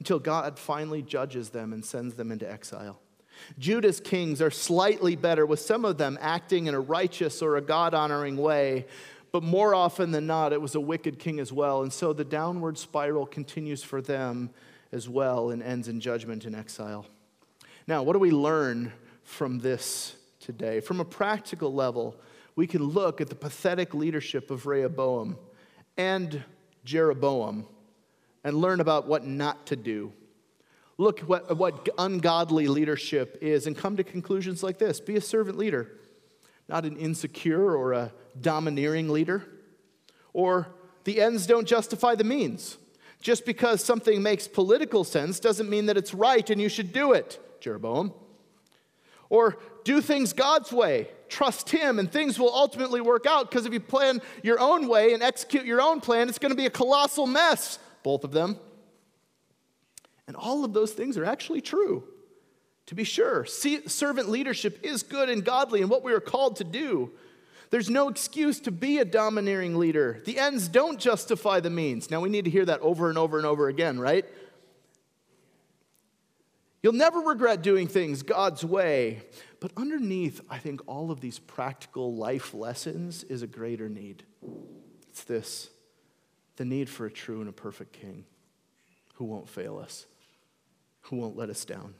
until 0.00 0.18
God 0.18 0.58
finally 0.58 1.02
judges 1.02 1.50
them 1.50 1.72
and 1.72 1.84
sends 1.84 2.14
them 2.14 2.32
into 2.32 2.50
exile. 2.50 3.00
Judah's 3.58 4.00
kings 4.00 4.40
are 4.42 4.50
slightly 4.50 5.16
better, 5.16 5.46
with 5.46 5.60
some 5.60 5.84
of 5.84 5.98
them 5.98 6.18
acting 6.20 6.66
in 6.66 6.74
a 6.74 6.80
righteous 6.80 7.42
or 7.42 7.56
a 7.56 7.60
God 7.60 7.94
honoring 7.94 8.36
way, 8.36 8.86
but 9.34 9.42
more 9.42 9.74
often 9.74 10.12
than 10.12 10.28
not, 10.28 10.52
it 10.52 10.60
was 10.60 10.76
a 10.76 10.80
wicked 10.80 11.18
king 11.18 11.40
as 11.40 11.52
well. 11.52 11.82
And 11.82 11.92
so 11.92 12.12
the 12.12 12.24
downward 12.24 12.78
spiral 12.78 13.26
continues 13.26 13.82
for 13.82 14.00
them 14.00 14.50
as 14.92 15.08
well 15.08 15.50
and 15.50 15.60
ends 15.60 15.88
in 15.88 15.98
judgment 15.98 16.44
and 16.44 16.54
exile. 16.54 17.04
Now, 17.88 18.04
what 18.04 18.12
do 18.12 18.20
we 18.20 18.30
learn 18.30 18.92
from 19.24 19.58
this 19.58 20.14
today? 20.38 20.78
From 20.78 21.00
a 21.00 21.04
practical 21.04 21.74
level, 21.74 22.14
we 22.54 22.68
can 22.68 22.84
look 22.84 23.20
at 23.20 23.28
the 23.28 23.34
pathetic 23.34 23.92
leadership 23.92 24.52
of 24.52 24.66
Rehoboam 24.66 25.36
and 25.96 26.44
Jeroboam 26.84 27.66
and 28.44 28.56
learn 28.56 28.78
about 28.78 29.08
what 29.08 29.26
not 29.26 29.66
to 29.66 29.74
do. 29.74 30.12
Look 30.96 31.18
what, 31.22 31.56
what 31.56 31.88
ungodly 31.98 32.68
leadership 32.68 33.38
is 33.40 33.66
and 33.66 33.76
come 33.76 33.96
to 33.96 34.04
conclusions 34.04 34.62
like 34.62 34.78
this 34.78 35.00
be 35.00 35.16
a 35.16 35.20
servant 35.20 35.58
leader, 35.58 35.90
not 36.68 36.84
an 36.84 36.96
insecure 36.96 37.76
or 37.76 37.92
a 37.92 38.12
domineering 38.40 39.08
leader. 39.08 39.44
Or 40.32 40.68
the 41.04 41.20
ends 41.20 41.46
don't 41.46 41.66
justify 41.66 42.14
the 42.14 42.24
means. 42.24 42.78
Just 43.20 43.46
because 43.46 43.82
something 43.82 44.22
makes 44.22 44.46
political 44.46 45.04
sense 45.04 45.40
doesn't 45.40 45.70
mean 45.70 45.86
that 45.86 45.96
it's 45.96 46.12
right 46.12 46.48
and 46.50 46.60
you 46.60 46.68
should 46.68 46.92
do 46.92 47.12
it, 47.12 47.40
Jeroboam. 47.60 48.12
Or 49.30 49.58
do 49.84 50.00
things 50.00 50.32
God's 50.32 50.72
way. 50.72 51.08
Trust 51.28 51.70
Him 51.70 51.98
and 51.98 52.10
things 52.10 52.38
will 52.38 52.54
ultimately 52.54 53.00
work 53.00 53.26
out 53.26 53.50
because 53.50 53.66
if 53.66 53.72
you 53.72 53.80
plan 53.80 54.20
your 54.42 54.60
own 54.60 54.88
way 54.88 55.14
and 55.14 55.22
execute 55.22 55.64
your 55.64 55.80
own 55.80 56.00
plan, 56.00 56.28
it's 56.28 56.38
going 56.38 56.50
to 56.50 56.56
be 56.56 56.66
a 56.66 56.70
colossal 56.70 57.26
mess, 57.26 57.78
both 58.02 58.24
of 58.24 58.32
them. 58.32 58.58
And 60.26 60.36
all 60.36 60.64
of 60.64 60.72
those 60.72 60.92
things 60.92 61.16
are 61.16 61.24
actually 61.24 61.60
true. 61.60 62.04
To 62.86 62.94
be 62.94 63.04
sure, 63.04 63.46
servant 63.46 64.28
leadership 64.28 64.80
is 64.82 65.02
good 65.02 65.30
and 65.30 65.44
godly 65.44 65.80
and 65.80 65.88
what 65.88 66.04
we 66.04 66.12
are 66.12 66.20
called 66.20 66.56
to 66.56 66.64
do. 66.64 67.12
There's 67.70 67.88
no 67.88 68.08
excuse 68.08 68.60
to 68.60 68.70
be 68.70 68.98
a 68.98 69.04
domineering 69.04 69.76
leader. 69.76 70.22
The 70.26 70.38
ends 70.38 70.68
don't 70.68 71.00
justify 71.00 71.60
the 71.60 71.70
means. 71.70 72.10
Now, 72.10 72.20
we 72.20 72.28
need 72.28 72.44
to 72.44 72.50
hear 72.50 72.66
that 72.66 72.80
over 72.80 73.08
and 73.08 73.16
over 73.16 73.38
and 73.38 73.46
over 73.46 73.68
again, 73.68 73.98
right? 73.98 74.26
You'll 76.82 76.92
never 76.92 77.20
regret 77.20 77.62
doing 77.62 77.88
things 77.88 78.22
God's 78.22 78.64
way. 78.64 79.22
But 79.60 79.72
underneath, 79.78 80.42
I 80.50 80.58
think 80.58 80.82
all 80.86 81.10
of 81.10 81.20
these 81.20 81.38
practical 81.38 82.14
life 82.14 82.52
lessons 82.52 83.24
is 83.24 83.40
a 83.40 83.46
greater 83.46 83.88
need. 83.88 84.24
It's 85.08 85.24
this 85.24 85.70
the 86.56 86.64
need 86.64 86.88
for 86.88 87.06
a 87.06 87.10
true 87.10 87.40
and 87.40 87.48
a 87.48 87.52
perfect 87.52 87.94
king 87.94 88.26
who 89.14 89.24
won't 89.24 89.48
fail 89.48 89.78
us, 89.78 90.06
who 91.02 91.16
won't 91.16 91.36
let 91.36 91.50
us 91.50 91.64
down 91.64 91.94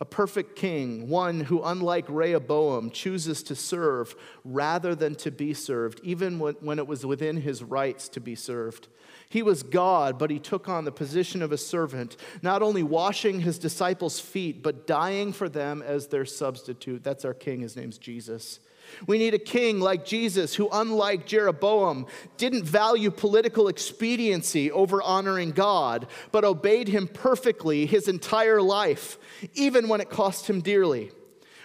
a 0.00 0.04
perfect 0.04 0.54
king, 0.54 1.08
one 1.08 1.40
who, 1.40 1.62
unlike 1.62 2.04
Rehoboam, 2.08 2.90
chooses 2.90 3.42
to 3.44 3.56
serve 3.56 4.14
rather 4.44 4.94
than 4.94 5.16
to 5.16 5.30
be 5.32 5.52
served, 5.52 6.00
even 6.04 6.38
when 6.38 6.78
it 6.78 6.86
was 6.86 7.04
within 7.04 7.38
his 7.38 7.64
rights 7.64 8.08
to 8.10 8.20
be 8.20 8.36
served. 8.36 8.86
He 9.28 9.42
was 9.42 9.62
God, 9.62 10.18
but 10.18 10.30
he 10.30 10.38
took 10.38 10.68
on 10.68 10.84
the 10.84 10.92
position 10.92 11.42
of 11.42 11.50
a 11.50 11.58
servant, 11.58 12.16
not 12.42 12.62
only 12.62 12.82
washing 12.82 13.40
his 13.40 13.58
disciples' 13.58 14.20
feet, 14.20 14.62
but 14.62 14.86
dying 14.86 15.32
for 15.32 15.48
them 15.48 15.82
as 15.82 16.06
their 16.06 16.24
substitute. 16.24 17.02
That's 17.02 17.24
our 17.24 17.34
king. 17.34 17.60
His 17.60 17.76
name's 17.76 17.98
Jesus. 17.98 18.60
We 19.06 19.18
need 19.18 19.34
a 19.34 19.38
king 19.38 19.80
like 19.80 20.04
Jesus 20.04 20.54
who, 20.54 20.68
unlike 20.72 21.26
Jeroboam, 21.26 22.06
didn't 22.36 22.64
value 22.64 23.10
political 23.10 23.68
expediency 23.68 24.70
over 24.70 25.02
honoring 25.02 25.52
God, 25.52 26.06
but 26.32 26.44
obeyed 26.44 26.88
him 26.88 27.08
perfectly 27.08 27.86
his 27.86 28.08
entire 28.08 28.60
life, 28.62 29.18
even 29.54 29.88
when 29.88 30.00
it 30.00 30.10
cost 30.10 30.48
him 30.48 30.60
dearly. 30.60 31.10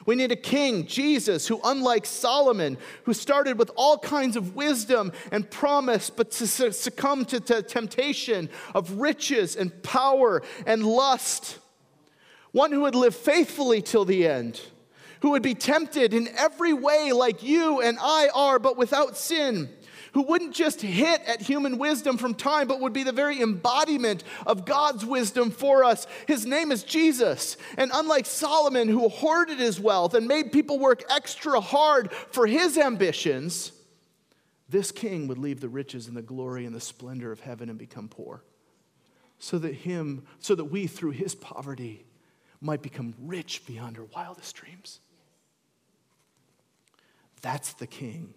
We 0.05 0.15
need 0.15 0.31
a 0.31 0.37
king, 0.37 0.85
Jesus, 0.85 1.47
who, 1.47 1.61
unlike 1.63 2.05
Solomon, 2.05 2.77
who 3.03 3.13
started 3.13 3.57
with 3.57 3.71
all 3.75 3.97
kinds 3.97 4.35
of 4.35 4.55
wisdom 4.55 5.13
and 5.31 5.49
promise, 5.49 6.09
but 6.09 6.31
to 6.31 6.47
succumb 6.47 7.25
to 7.25 7.39
the 7.39 7.61
temptation 7.61 8.49
of 8.75 8.99
riches 8.99 9.55
and 9.55 9.81
power 9.81 10.43
and 10.65 10.85
lust, 10.85 11.59
one 12.51 12.71
who 12.71 12.81
would 12.81 12.95
live 12.95 13.15
faithfully 13.15 13.81
till 13.81 14.05
the 14.05 14.27
end 14.27 14.59
who 15.23 15.29
would 15.29 15.41
be 15.41 15.55
tempted 15.55 16.13
in 16.13 16.27
every 16.37 16.73
way 16.73 17.13
like 17.13 17.41
you 17.41 17.79
and 17.79 17.97
I 18.01 18.27
are, 18.35 18.59
but 18.59 18.75
without 18.75 19.15
sin, 19.15 19.69
who 20.11 20.23
wouldn't 20.23 20.53
just 20.53 20.81
hit 20.81 21.21
at 21.25 21.41
human 21.41 21.77
wisdom 21.77 22.17
from 22.17 22.35
time, 22.35 22.67
but 22.67 22.81
would 22.81 22.91
be 22.91 23.03
the 23.03 23.13
very 23.13 23.41
embodiment 23.41 24.25
of 24.45 24.65
God's 24.65 25.05
wisdom 25.05 25.49
for 25.49 25.85
us. 25.85 26.07
His 26.27 26.45
name 26.45 26.73
is 26.73 26.83
Jesus. 26.83 27.55
And 27.77 27.89
unlike 27.93 28.25
Solomon, 28.25 28.89
who 28.89 29.07
hoarded 29.07 29.59
his 29.59 29.79
wealth 29.79 30.13
and 30.13 30.27
made 30.27 30.51
people 30.51 30.77
work 30.77 31.05
extra 31.09 31.61
hard 31.61 32.11
for 32.11 32.45
his 32.45 32.77
ambitions, 32.77 33.71
this 34.67 34.91
king 34.91 35.29
would 35.29 35.37
leave 35.37 35.61
the 35.61 35.69
riches 35.69 36.09
and 36.09 36.17
the 36.17 36.21
glory 36.21 36.65
and 36.65 36.75
the 36.75 36.81
splendor 36.81 37.31
of 37.31 37.39
heaven 37.39 37.69
and 37.69 37.79
become 37.79 38.09
poor. 38.09 38.43
So 39.39 39.57
that 39.59 39.73
him, 39.73 40.25
so 40.39 40.53
that 40.53 40.65
we 40.65 40.85
through 40.85 41.11
his 41.11 41.33
poverty 41.33 42.03
might 42.59 42.81
become 42.81 43.13
rich 43.19 43.65
beyond 43.65 43.97
our 43.97 44.05
wildest 44.13 44.57
dreams. 44.57 44.99
That's 47.43 47.73
the 47.73 47.85
king 47.85 48.33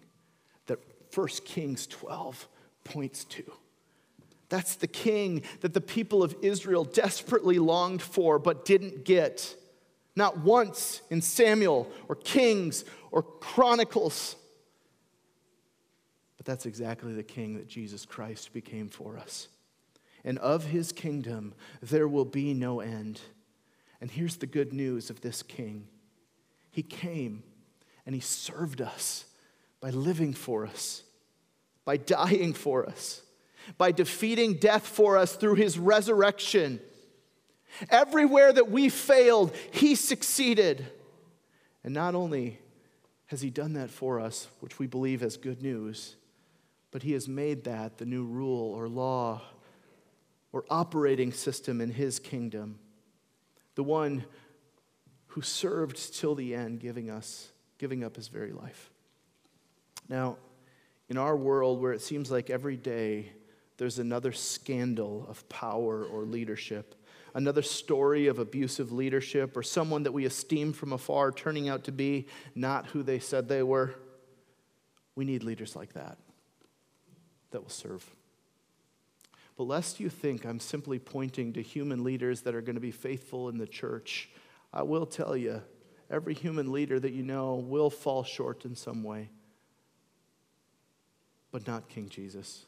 that 0.67 0.79
1 1.15 1.27
Kings 1.45 1.87
12 1.87 2.47
points 2.83 3.23
to. 3.23 3.43
That's 4.49 4.75
the 4.75 4.87
king 4.87 5.41
that 5.61 5.73
the 5.73 5.81
people 5.81 6.23
of 6.23 6.35
Israel 6.41 6.83
desperately 6.83 7.57
longed 7.57 8.01
for 8.01 8.37
but 8.37 8.65
didn't 8.65 9.05
get. 9.05 9.55
Not 10.15 10.39
once 10.39 11.01
in 11.09 11.21
Samuel 11.21 11.89
or 12.07 12.15
Kings 12.15 12.83
or 13.11 13.23
Chronicles. 13.23 14.35
But 16.37 16.45
that's 16.45 16.65
exactly 16.65 17.13
the 17.13 17.23
king 17.23 17.55
that 17.55 17.67
Jesus 17.67 18.05
Christ 18.05 18.51
became 18.53 18.89
for 18.89 19.17
us. 19.17 19.47
And 20.25 20.37
of 20.39 20.65
his 20.65 20.91
kingdom 20.91 21.53
there 21.81 22.07
will 22.07 22.25
be 22.25 22.53
no 22.53 22.81
end. 22.81 23.21
And 24.01 24.11
here's 24.11 24.37
the 24.37 24.47
good 24.47 24.73
news 24.73 25.09
of 25.09 25.21
this 25.21 25.41
king 25.43 25.87
he 26.71 26.83
came 26.83 27.43
and 28.07 28.15
He 28.15 28.21
served 28.21 28.81
us 28.81 29.25
by 29.81 29.89
living 29.89 30.33
for 30.33 30.65
us, 30.65 31.03
by 31.83 31.97
dying 31.97 32.53
for 32.53 32.87
us, 32.87 33.21
by 33.77 33.91
defeating 33.91 34.55
death 34.55 34.87
for 34.87 35.17
us 35.17 35.35
through 35.35 35.55
His 35.55 35.77
resurrection. 35.77 36.79
Everywhere 37.89 38.53
that 38.53 38.71
we 38.71 38.87
failed, 38.87 39.53
He 39.71 39.93
succeeded. 39.93 40.87
And 41.83 41.93
not 41.93 42.15
only 42.15 42.59
has 43.25 43.41
He 43.41 43.49
done 43.49 43.73
that 43.73 43.89
for 43.89 44.21
us, 44.21 44.47
which 44.61 44.79
we 44.79 44.87
believe 44.87 45.21
as 45.21 45.35
good 45.35 45.61
news, 45.61 46.15
but 46.91 47.03
He 47.03 47.11
has 47.11 47.27
made 47.27 47.65
that 47.65 47.97
the 47.97 48.05
new 48.05 48.23
rule 48.23 48.73
or 48.73 48.87
law 48.87 49.41
or 50.53 50.63
operating 50.69 51.33
system 51.33 51.81
in 51.81 51.91
His 51.91 52.19
kingdom, 52.19 52.79
the 53.75 53.83
one 53.83 54.23
who 55.27 55.41
served 55.41 56.15
till 56.15 56.35
the 56.35 56.55
end, 56.55 56.79
giving 56.79 57.09
us 57.09 57.51
giving 57.77 58.03
up 58.03 58.15
his 58.15 58.27
very 58.27 58.51
life. 58.51 58.89
Now, 60.09 60.37
in 61.09 61.17
our 61.17 61.35
world 61.35 61.81
where 61.81 61.93
it 61.93 62.01
seems 62.01 62.31
like 62.31 62.49
every 62.49 62.77
day 62.77 63.31
there's 63.77 63.99
another 63.99 64.31
scandal 64.31 65.25
of 65.29 65.47
power 65.49 66.03
or 66.05 66.23
leadership, 66.23 66.95
another 67.33 67.61
story 67.61 68.27
of 68.27 68.39
abusive 68.39 68.91
leadership, 68.91 69.55
or 69.55 69.63
someone 69.63 70.03
that 70.03 70.11
we 70.11 70.25
esteem 70.25 70.73
from 70.73 70.93
afar 70.93 71.31
turning 71.31 71.69
out 71.69 71.83
to 71.83 71.91
be 71.91 72.27
not 72.55 72.87
who 72.87 73.03
they 73.03 73.19
said 73.19 73.47
they 73.47 73.63
were, 73.63 73.93
we 75.15 75.25
need 75.25 75.43
leaders 75.43 75.75
like 75.75 75.93
that 75.93 76.17
that 77.51 77.61
will 77.61 77.69
serve. 77.69 78.05
But 79.57 79.63
lest 79.63 79.99
you 79.99 80.09
think 80.09 80.45
I'm 80.45 80.59
simply 80.59 80.99
pointing 80.99 81.53
to 81.53 81.61
human 81.61 82.03
leaders 82.03 82.41
that 82.41 82.53
are 82.53 82.61
going 82.61 82.75
to 82.75 82.81
be 82.81 82.91
faithful 82.91 83.49
in 83.49 83.57
the 83.57 83.65
church, 83.65 84.29
I 84.71 84.83
will 84.83 85.05
tell 85.05 85.35
you 85.35 85.61
Every 86.09 86.33
human 86.33 86.71
leader 86.71 86.99
that 86.99 87.11
you 87.11 87.23
know 87.23 87.55
will 87.55 87.89
fall 87.89 88.23
short 88.23 88.65
in 88.65 88.75
some 88.75 89.03
way, 89.03 89.29
but 91.51 91.67
not 91.67 91.89
King 91.89 92.07
Jesus. 92.09 92.65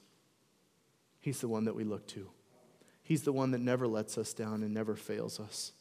He's 1.21 1.39
the 1.39 1.47
one 1.47 1.65
that 1.65 1.75
we 1.75 1.84
look 1.84 2.08
to. 2.08 2.30
He's 3.02 3.23
the 3.23 3.34
one 3.34 3.52
that 3.52 3.62
never 3.62 3.88
lets 3.88 4.17
us 4.17 4.34
down 4.34 4.62
and 4.62 4.73
never 4.73 4.95
fails 4.95 5.39
us. 5.39 5.71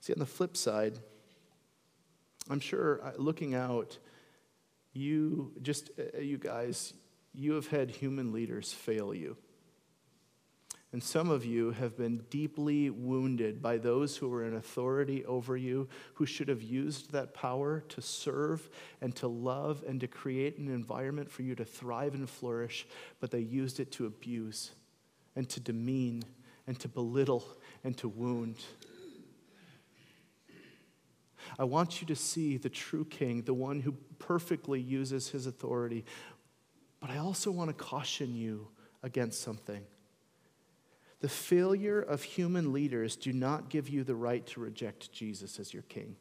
See, 0.00 0.12
on 0.12 0.18
the 0.18 0.26
flip 0.26 0.56
side, 0.56 0.98
I'm 2.50 2.60
sure 2.60 3.00
uh, 3.02 3.12
looking 3.16 3.54
out, 3.54 3.98
you 4.92 5.52
just, 5.62 5.90
uh, 5.98 6.18
you 6.20 6.38
guys, 6.38 6.92
you 7.34 7.54
have 7.54 7.68
had 7.68 7.90
human 7.90 8.32
leaders 8.32 8.72
fail 8.72 9.14
you. 9.14 9.36
And 10.92 11.02
some 11.02 11.30
of 11.30 11.46
you 11.46 11.70
have 11.70 11.96
been 11.96 12.18
deeply 12.28 12.90
wounded 12.90 13.62
by 13.62 13.78
those 13.78 14.18
who 14.18 14.28
were 14.28 14.44
in 14.44 14.54
authority 14.56 15.24
over 15.24 15.56
you, 15.56 15.88
who 16.14 16.26
should 16.26 16.48
have 16.48 16.62
used 16.62 17.12
that 17.12 17.32
power 17.32 17.82
to 17.88 18.02
serve 18.02 18.68
and 19.00 19.16
to 19.16 19.26
love 19.26 19.82
and 19.88 19.98
to 20.00 20.06
create 20.06 20.58
an 20.58 20.68
environment 20.68 21.30
for 21.30 21.42
you 21.42 21.54
to 21.54 21.64
thrive 21.64 22.12
and 22.12 22.28
flourish, 22.28 22.86
but 23.20 23.30
they 23.30 23.40
used 23.40 23.80
it 23.80 23.90
to 23.92 24.04
abuse 24.04 24.72
and 25.34 25.48
to 25.48 25.60
demean 25.60 26.24
and 26.66 26.78
to 26.80 26.88
belittle 26.88 27.46
and 27.84 27.96
to 27.96 28.08
wound. 28.08 28.56
I 31.58 31.64
want 31.64 32.02
you 32.02 32.06
to 32.08 32.16
see 32.16 32.58
the 32.58 32.68
true 32.68 33.06
king, 33.06 33.42
the 33.42 33.54
one 33.54 33.80
who 33.80 33.92
perfectly 34.18 34.80
uses 34.80 35.28
his 35.28 35.46
authority. 35.46 36.04
But 37.00 37.10
I 37.10 37.16
also 37.18 37.50
want 37.50 37.68
to 37.68 37.74
caution 37.74 38.34
you 38.34 38.68
against 39.02 39.40
something. 39.40 39.84
The 41.22 41.28
failure 41.28 42.00
of 42.00 42.22
human 42.24 42.72
leaders 42.72 43.14
do 43.14 43.32
not 43.32 43.70
give 43.70 43.88
you 43.88 44.02
the 44.02 44.16
right 44.16 44.44
to 44.48 44.60
reject 44.60 45.12
Jesus 45.12 45.60
as 45.60 45.72
your 45.72 45.84
king. 45.84 46.16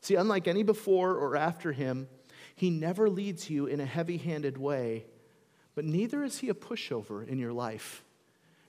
See, 0.00 0.14
unlike 0.14 0.48
any 0.48 0.62
before 0.62 1.14
or 1.14 1.36
after 1.36 1.72
him, 1.72 2.08
he 2.56 2.70
never 2.70 3.10
leads 3.10 3.50
you 3.50 3.66
in 3.66 3.78
a 3.78 3.84
heavy 3.84 4.16
handed 4.16 4.56
way, 4.56 5.04
but 5.74 5.84
neither 5.84 6.24
is 6.24 6.38
he 6.38 6.48
a 6.48 6.54
pushover 6.54 7.26
in 7.28 7.38
your 7.38 7.52
life. 7.52 8.02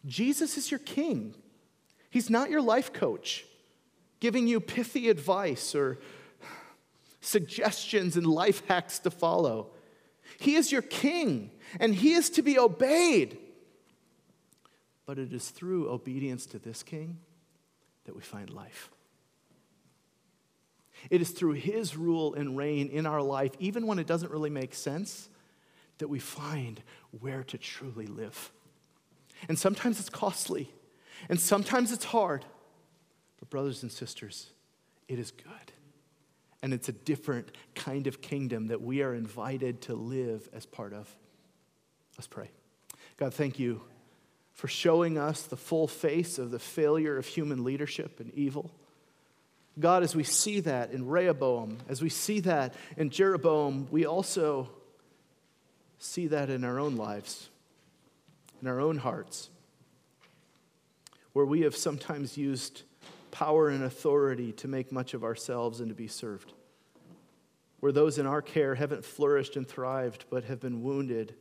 Jesus 0.06 0.58
is 0.58 0.70
your 0.70 0.82
king. 0.82 1.34
He's 2.10 2.30
not 2.30 2.49
your 2.49 2.62
life 2.62 2.91
coach, 2.91 3.45
giving 4.20 4.47
you 4.47 4.60
pithy 4.60 5.08
advice 5.08 5.74
or 5.74 5.97
suggestions 7.22 8.18
and 8.18 8.28
life 8.28 8.66
hacks 8.68 8.99
to 8.99 9.12
follow. 9.12 9.72
He 10.39 10.56
is 10.56 10.74
your 10.74 10.82
king, 10.82 11.52
and 11.80 11.95
he 11.95 12.14
is 12.14 12.30
to 12.32 12.41
be 12.41 12.60
obeyed. 12.60 13.38
But 15.12 15.20
it 15.20 15.34
is 15.34 15.49
through 15.49 15.89
obedience 15.89 16.45
to 16.45 16.57
this 16.57 16.84
king 16.84 17.20
that 18.05 18.16
we 18.16 18.22
find 18.22 18.49
life. 18.49 18.89
It 21.09 21.20
is 21.20 21.32
through 21.32 21.55
his 21.55 21.97
rule 21.97 22.34
and 22.34 22.55
reign 22.55 22.88
in 22.88 23.05
our 23.05 23.22
life, 23.22 23.51
even 23.59 23.88
when 23.88 23.99
it 23.99 24.07
doesn't 24.07 24.32
really 24.32 24.49
make 24.49 24.74
sense, 24.74 25.28
that 25.97 26.07
we 26.07 26.20
find 26.20 26.82
where 27.20 27.43
to 27.43 27.57
truly 27.57 28.05
live. 28.07 28.53
And 29.49 29.59
sometimes 29.59 29.99
it's 29.99 30.09
costly, 30.09 30.72
and 31.28 31.38
sometimes 31.38 31.91
it's 31.91 32.05
hard, 32.05 32.45
But, 33.38 33.49
brothers 33.49 33.84
and 33.84 33.91
sisters, 33.91 34.51
it 35.09 35.20
is 35.20 35.32
good. 35.32 35.74
And 36.64 36.74
it's 36.74 36.88
a 36.88 36.93
different 36.93 37.51
kind 37.76 38.07
of 38.07 38.22
kingdom 38.22 38.68
that 38.68 38.82
we 38.82 39.01
are 39.01 39.14
invited 39.14 39.82
to 39.82 39.93
live 39.93 40.47
as 40.53 40.66
part 40.66 40.93
of. 40.93 41.14
Let's 42.18 42.28
pray. 42.28 42.49
God, 43.18 43.34
thank 43.34 43.59
you 43.59 43.82
for 44.62 44.68
showing 44.68 45.18
us 45.18 45.41
the 45.41 45.57
full 45.57 45.88
face 45.88 46.38
of 46.38 46.51
the 46.51 46.59
failure 46.59 47.18
of 47.18 47.26
human 47.26 47.64
leadership 47.64 48.20
and 48.20 48.32
evil. 48.36 48.70
God, 49.80 50.03
as 50.03 50.16
we 50.16 50.24
see 50.24 50.59
that 50.59 50.91
in 50.91 51.07
Rehoboam, 51.07 51.80
as 51.89 51.99
we 51.99 52.09
see 52.09 52.41
that 52.41 52.76
in 52.95 53.09
Jeroboam, 53.09 53.88
we 53.89 54.05
also 54.05 54.70
see 55.97 56.28
that 56.28 56.51
in 56.51 56.64
our 56.64 56.78
own 56.78 56.95
lives, 56.95 57.49
in 58.62 58.68
our 58.68 58.80
own 58.80 58.99
hearts, 58.99 59.49
where 61.34 61.47
we 61.47 61.62
have 61.62 61.76
sometimes 61.76 62.38
used 62.38 62.84
power 63.32 63.68
and 63.68 63.84
authority 63.84 64.51
to 64.51 64.68
make 64.68 64.91
much 64.91 65.16
of 65.16 65.24
ourselves 65.24 65.80
and 65.80 65.89
to 65.89 65.95
be 65.95 66.07
served, 66.07 66.53
where 67.80 67.91
those 67.91 68.20
in 68.20 68.28
our 68.28 68.43
care 68.43 68.76
haven't 68.76 69.05
flourished 69.05 69.55
and 69.55 69.68
thrived, 69.68 70.26
but 70.30 70.43
have 70.43 70.59
been 70.59 70.84
wounded 70.84 71.34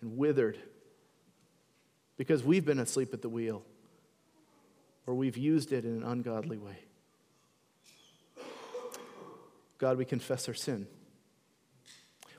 and 0.00 0.16
withered 0.16 0.58
because 2.16 2.44
we've 2.44 2.64
been 2.64 2.78
asleep 2.78 3.12
at 3.12 3.22
the 3.22 3.28
wheel 3.28 3.62
or 5.06 5.14
we've 5.14 5.36
used 5.36 5.72
it 5.72 5.84
in 5.84 5.96
an 5.96 6.02
ungodly 6.02 6.58
way. 6.58 6.78
God, 9.78 9.98
we 9.98 10.04
confess 10.04 10.48
our 10.48 10.54
sin. 10.54 10.86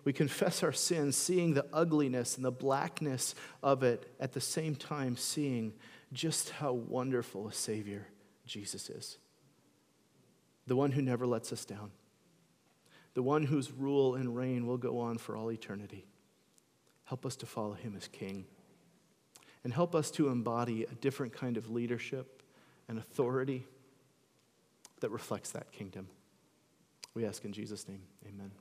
We 0.04 0.14
confess 0.14 0.64
our 0.64 0.72
sin, 0.72 1.12
seeing 1.12 1.56
the 1.56 1.66
ugliness 1.74 2.38
and 2.38 2.46
the 2.46 2.52
blackness 2.52 3.34
of 3.64 3.84
it, 3.84 4.12
at 4.20 4.34
the 4.34 4.42
same 4.42 4.76
time, 4.76 5.18
seeing 5.18 5.74
just 6.14 6.52
how 6.52 6.74
wonderful 6.74 7.48
a 7.48 7.54
Savior 7.54 8.08
Jesus 8.46 8.90
is. 8.90 9.18
The 10.68 10.76
one 10.76 10.92
who 10.92 11.02
never 11.02 11.26
lets 11.26 11.52
us 11.52 11.66
down, 11.66 11.92
the 13.16 13.24
one 13.24 13.44
whose 13.44 13.72
rule 13.72 14.16
and 14.16 14.36
reign 14.36 14.68
will 14.68 14.78
go 14.78 15.00
on 15.00 15.18
for 15.18 15.36
all 15.36 15.52
eternity. 15.52 16.06
Help 17.06 17.26
us 17.26 17.36
to 17.38 17.46
follow 17.46 17.74
him 17.74 17.96
as 17.96 18.08
King. 18.08 18.46
And 19.66 19.74
help 19.74 19.96
us 19.96 20.12
to 20.12 20.30
embody 20.30 20.84
a 20.84 20.96
different 20.96 21.34
kind 21.34 21.58
of 21.58 21.70
leadership 21.70 22.42
and 22.88 22.98
authority 22.98 23.66
that 25.02 25.10
reflects 25.10 25.52
that 25.52 25.72
kingdom. 25.72 26.08
We 27.16 27.26
ask 27.26 27.44
in 27.44 27.52
Jesus' 27.52 27.88
name, 27.88 28.04
amen. 28.28 28.52